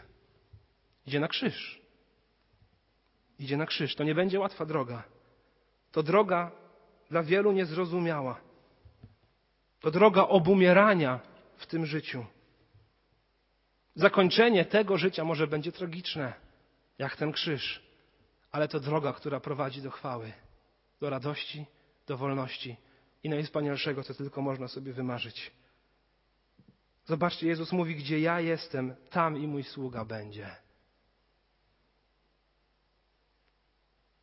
Idzie 1.08 1.20
na 1.20 1.28
krzyż. 1.28 1.82
Idzie 3.40 3.58
na 3.58 3.66
krzyż. 3.66 3.96
To 3.96 4.04
nie 4.04 4.16
będzie 4.16 4.40
łatwa 4.40 4.66
droga. 4.66 5.04
To 5.92 6.04
droga 6.04 6.52
dla 7.10 7.24
wielu 7.24 7.52
niezrozumiała. 7.52 8.49
To 9.80 9.92
droga 9.92 10.28
obumierania 10.28 11.20
w 11.58 11.68
tym 11.68 11.86
życiu. 11.86 12.26
Zakończenie 13.96 14.66
tego 14.66 14.98
życia 14.98 15.24
może 15.24 15.48
będzie 15.48 15.72
tragiczne, 15.72 16.34
jak 16.98 17.16
ten 17.16 17.32
krzyż, 17.32 17.84
ale 18.52 18.68
to 18.68 18.80
droga, 18.80 19.14
która 19.14 19.40
prowadzi 19.40 19.82
do 19.82 19.92
chwały, 19.92 20.34
do 21.02 21.10
radości, 21.10 21.66
do 22.08 22.18
wolności 22.18 22.78
i 23.24 23.30
najwspanialszego, 23.30 24.04
co 24.04 24.14
tylko 24.14 24.42
można 24.42 24.68
sobie 24.68 24.94
wymarzyć. 24.94 25.52
Zobaczcie, 27.06 27.48
Jezus 27.48 27.72
mówi, 27.72 27.96
gdzie 27.96 28.20
ja 28.20 28.42
jestem, 28.42 28.96
tam 29.10 29.38
i 29.38 29.48
mój 29.48 29.64
sługa 29.64 30.06
będzie. 30.06 30.56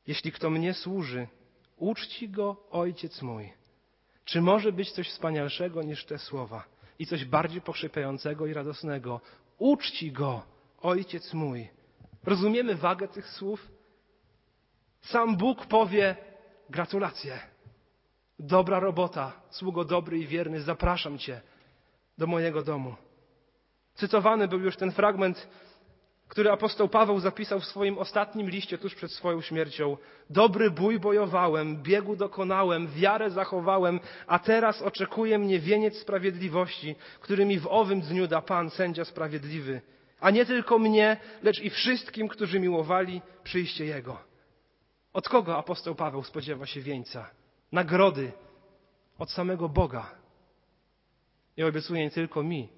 Jeśli 0.06 0.32
kto 0.32 0.50
mnie 0.50 0.74
służy, 0.74 1.28
uczci 1.76 2.28
go 2.28 2.66
ojciec 2.70 3.22
mój. 3.22 3.52
Czy 4.26 4.40
może 4.40 4.72
być 4.72 4.92
coś 4.92 5.08
wspanialszego 5.08 5.82
niż 5.82 6.04
te 6.04 6.18
słowa 6.18 6.64
i 6.98 7.06
coś 7.06 7.24
bardziej 7.24 7.60
pokrzepiającego 7.60 8.46
i 8.46 8.52
radosnego? 8.52 9.20
Uczci 9.58 10.12
go, 10.12 10.42
ojciec 10.80 11.34
mój. 11.34 11.68
Rozumiemy 12.24 12.74
wagę 12.74 13.08
tych 13.08 13.28
słów? 13.28 13.68
Sam 15.00 15.36
Bóg 15.36 15.66
powie: 15.66 16.16
Gratulacje, 16.70 17.40
dobra 18.38 18.80
robota, 18.80 19.32
sługo 19.50 19.84
dobry 19.84 20.18
i 20.18 20.26
wierny, 20.26 20.60
zapraszam 20.60 21.18
Cię 21.18 21.40
do 22.18 22.26
mojego 22.26 22.62
domu. 22.62 22.94
Cytowany 23.94 24.48
był 24.48 24.60
już 24.60 24.76
ten 24.76 24.92
fragment 24.92 25.48
który 26.28 26.50
apostoł 26.50 26.88
Paweł 26.88 27.20
zapisał 27.20 27.60
w 27.60 27.64
swoim 27.64 27.98
ostatnim 27.98 28.50
liście 28.50 28.78
tuż 28.78 28.94
przed 28.94 29.12
swoją 29.12 29.40
śmiercią. 29.40 29.96
Dobry 30.30 30.70
bój 30.70 31.00
bojowałem, 31.00 31.82
biegu 31.82 32.16
dokonałem, 32.16 32.88
wiarę 32.88 33.30
zachowałem, 33.30 34.00
a 34.26 34.38
teraz 34.38 34.82
oczekuje 34.82 35.38
mnie 35.38 35.58
wieniec 35.58 35.98
sprawiedliwości, 35.98 36.96
który 37.20 37.44
mi 37.44 37.58
w 37.58 37.66
owym 37.66 38.00
dniu 38.00 38.26
da 38.26 38.42
Pan, 38.42 38.70
sędzia 38.70 39.04
sprawiedliwy. 39.04 39.80
A 40.20 40.30
nie 40.30 40.46
tylko 40.46 40.78
mnie, 40.78 41.16
lecz 41.42 41.60
i 41.60 41.70
wszystkim, 41.70 42.28
którzy 42.28 42.60
miłowali 42.60 43.22
przyjście 43.44 43.84
Jego. 43.84 44.18
Od 45.12 45.28
kogo 45.28 45.58
apostoł 45.58 45.94
Paweł 45.94 46.24
spodziewa 46.24 46.66
się 46.66 46.80
wieńca? 46.80 47.30
Nagrody 47.72 48.32
od 49.18 49.30
samego 49.30 49.68
Boga. 49.68 50.10
I 51.56 51.62
obiecuje 51.62 52.04
nie 52.04 52.10
tylko 52.10 52.42
mi 52.42 52.68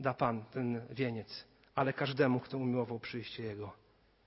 da 0.00 0.14
Pan 0.14 0.44
ten 0.44 0.86
wieniec 0.90 1.49
ale 1.74 1.92
każdemu, 1.92 2.40
kto 2.40 2.58
umiłował 2.58 3.00
przyjście 3.00 3.42
Jego. 3.42 3.72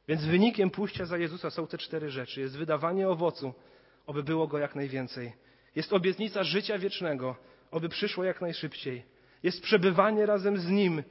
Więc 0.07 0.25
wynikiem 0.25 0.69
pójścia 0.69 1.05
za 1.05 1.17
Jezusa 1.17 1.49
są 1.49 1.67
te 1.67 1.77
cztery 1.77 2.09
rzeczy. 2.09 2.41
Jest 2.41 2.57
wydawanie 2.57 3.09
owocu, 3.09 3.53
oby 4.05 4.23
było 4.23 4.47
go 4.47 4.57
jak 4.57 4.75
najwięcej. 4.75 5.33
Jest 5.75 5.93
obietnica 5.93 6.43
życia 6.43 6.77
wiecznego, 6.77 7.35
oby 7.71 7.89
przyszło 7.89 8.23
jak 8.23 8.41
najszybciej. 8.41 9.05
Jest 9.43 9.61
przebywanie 9.61 10.25
razem 10.25 10.57
z 10.57 10.69
Nim. 10.69 11.03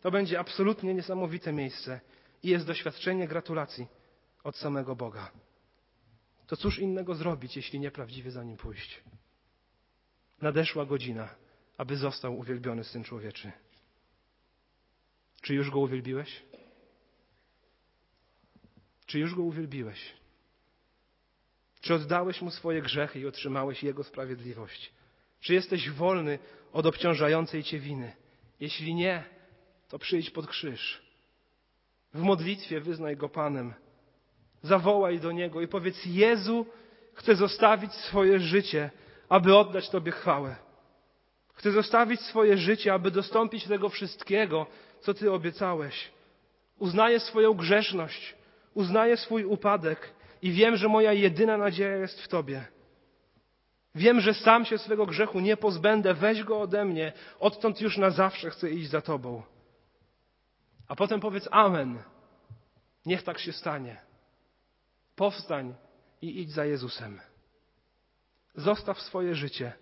To 0.00 0.10
będzie 0.10 0.38
absolutnie 0.38 0.94
niesamowite 0.94 1.52
miejsce. 1.52 2.00
I 2.42 2.48
jest 2.48 2.66
doświadczenie 2.66 3.28
gratulacji 3.28 3.86
od 4.44 4.56
samego 4.56 4.96
Boga. 4.96 5.30
to 6.46 6.56
cóż 6.56 6.78
innego 6.78 7.14
zrobić, 7.14 7.56
jeśli 7.56 7.80
nieprawdziwie 7.80 8.30
za 8.30 8.44
nim 8.44 8.56
pójść? 8.56 9.02
Nadeszła 10.42 10.86
godzina, 10.86 11.28
aby 11.76 11.96
został 11.96 12.38
uwielbiony 12.38 12.84
Syn 12.84 13.04
Człowieczy. 13.04 13.52
Czy 15.42 15.54
już 15.54 15.70
go 15.70 15.80
uwielbiłeś? 15.80 16.42
Czy 19.06 19.18
już 19.18 19.34
go 19.34 19.42
uwielbiłeś? 19.42 20.14
Czy 21.80 21.94
oddałeś 21.94 22.42
mu 22.42 22.50
swoje 22.50 22.82
grzechy 22.82 23.20
i 23.20 23.26
otrzymałeś 23.26 23.82
jego 23.82 24.04
sprawiedliwość? 24.04 24.92
Czy 25.40 25.54
jesteś 25.54 25.90
wolny 25.90 26.38
od 26.72 26.86
obciążającej 26.86 27.62
cię 27.62 27.78
winy? 27.78 28.12
Jeśli 28.60 28.94
nie, 28.94 29.24
to 29.88 29.98
przyjdź 29.98 30.30
pod 30.30 30.46
krzyż. 30.46 31.02
W 32.14 32.22
modlitwie 32.22 32.80
wyznaj 32.80 33.16
go 33.16 33.28
Panem. 33.28 33.74
Zawołaj 34.62 35.20
do 35.20 35.32
niego 35.32 35.60
i 35.60 35.68
powiedz: 35.68 36.06
Jezu, 36.06 36.66
chcę 37.14 37.36
zostawić 37.36 37.92
swoje 37.92 38.40
życie, 38.40 38.90
aby 39.28 39.56
oddać 39.56 39.90
Tobie 39.90 40.12
chwałę. 40.12 40.56
Chcę 41.54 41.72
zostawić 41.72 42.20
swoje 42.20 42.56
życie, 42.56 42.94
aby 42.94 43.10
dostąpić 43.10 43.64
tego 43.64 43.88
wszystkiego, 43.88 44.66
co 45.00 45.14
Ty 45.14 45.32
obiecałeś. 45.32 46.10
Uznaję 46.78 47.20
swoją 47.20 47.54
grzeszność, 47.54 48.34
uznaję 48.74 49.16
swój 49.16 49.44
upadek 49.44 50.14
i 50.42 50.52
wiem, 50.52 50.76
że 50.76 50.88
moja 50.88 51.12
jedyna 51.12 51.56
nadzieja 51.56 51.96
jest 51.96 52.20
w 52.20 52.28
Tobie. 52.28 52.64
Wiem, 53.94 54.20
że 54.20 54.34
sam 54.34 54.64
się 54.64 54.78
swego 54.78 55.06
grzechu 55.06 55.40
nie 55.40 55.56
pozbędę, 55.56 56.14
weź 56.14 56.44
go 56.44 56.60
ode 56.60 56.84
mnie, 56.84 57.12
odtąd 57.40 57.80
już 57.80 57.98
na 57.98 58.10
zawsze 58.10 58.50
chcę 58.50 58.70
iść 58.70 58.90
za 58.90 59.00
Tobą. 59.00 59.42
A 60.88 60.96
potem 60.96 61.20
powiedz 61.20 61.48
Amen. 61.50 62.02
Niech 63.06 63.22
tak 63.22 63.38
się 63.38 63.52
stanie. 63.52 63.96
Powstań 65.16 65.74
i 66.22 66.40
idź 66.40 66.50
za 66.50 66.64
Jezusem. 66.64 67.20
Zostaw 68.54 69.00
swoje 69.00 69.34
życie. 69.34 69.72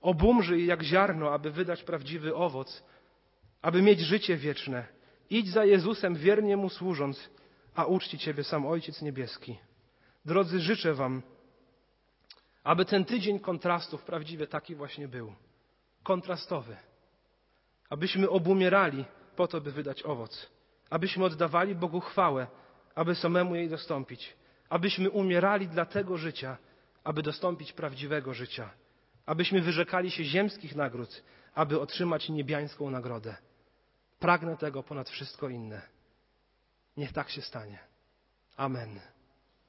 Obumrzyj 0.00 0.66
jak 0.66 0.82
ziarno, 0.82 1.32
aby 1.32 1.50
wydać 1.50 1.82
prawdziwy 1.82 2.34
owoc, 2.34 2.84
aby 3.64 3.82
mieć 3.82 4.00
życie 4.00 4.36
wieczne. 4.36 4.86
Idź 5.30 5.50
za 5.50 5.64
Jezusem, 5.64 6.14
wiernie 6.14 6.56
Mu 6.56 6.68
służąc, 6.68 7.30
a 7.74 7.84
uczci 7.84 8.18
Ciebie 8.18 8.44
sam 8.44 8.66
Ojciec 8.66 9.02
Niebieski. 9.02 9.58
Drodzy, 10.24 10.60
życzę 10.60 10.94
Wam, 10.94 11.22
aby 12.64 12.84
ten 12.84 13.04
tydzień 13.04 13.40
kontrastów 13.40 14.02
prawdziwie 14.02 14.46
taki 14.46 14.74
właśnie 14.74 15.08
był. 15.08 15.32
Kontrastowy. 16.02 16.76
Abyśmy 17.90 18.30
obumierali 18.30 19.04
po 19.36 19.48
to, 19.48 19.60
by 19.60 19.72
wydać 19.72 20.02
owoc. 20.02 20.50
Abyśmy 20.90 21.24
oddawali 21.24 21.74
Bogu 21.74 22.00
chwałę, 22.00 22.46
aby 22.94 23.14
samemu 23.14 23.54
jej 23.54 23.68
dostąpić. 23.68 24.36
Abyśmy 24.68 25.10
umierali 25.10 25.68
dla 25.68 25.86
tego 25.86 26.16
życia, 26.16 26.56
aby 27.04 27.22
dostąpić 27.22 27.72
prawdziwego 27.72 28.34
życia. 28.34 28.70
Abyśmy 29.26 29.60
wyrzekali 29.60 30.10
się 30.10 30.24
ziemskich 30.24 30.76
nagród, 30.76 31.22
aby 31.54 31.80
otrzymać 31.80 32.28
niebiańską 32.28 32.90
nagrodę. 32.90 33.36
Pragnę 34.24 34.56
tego 34.56 34.82
ponad 34.82 35.10
wszystko 35.10 35.48
inne. 35.48 35.82
Niech 36.96 37.12
tak 37.12 37.30
się 37.30 37.42
stanie. 37.42 37.78
Amen. 38.56 39.00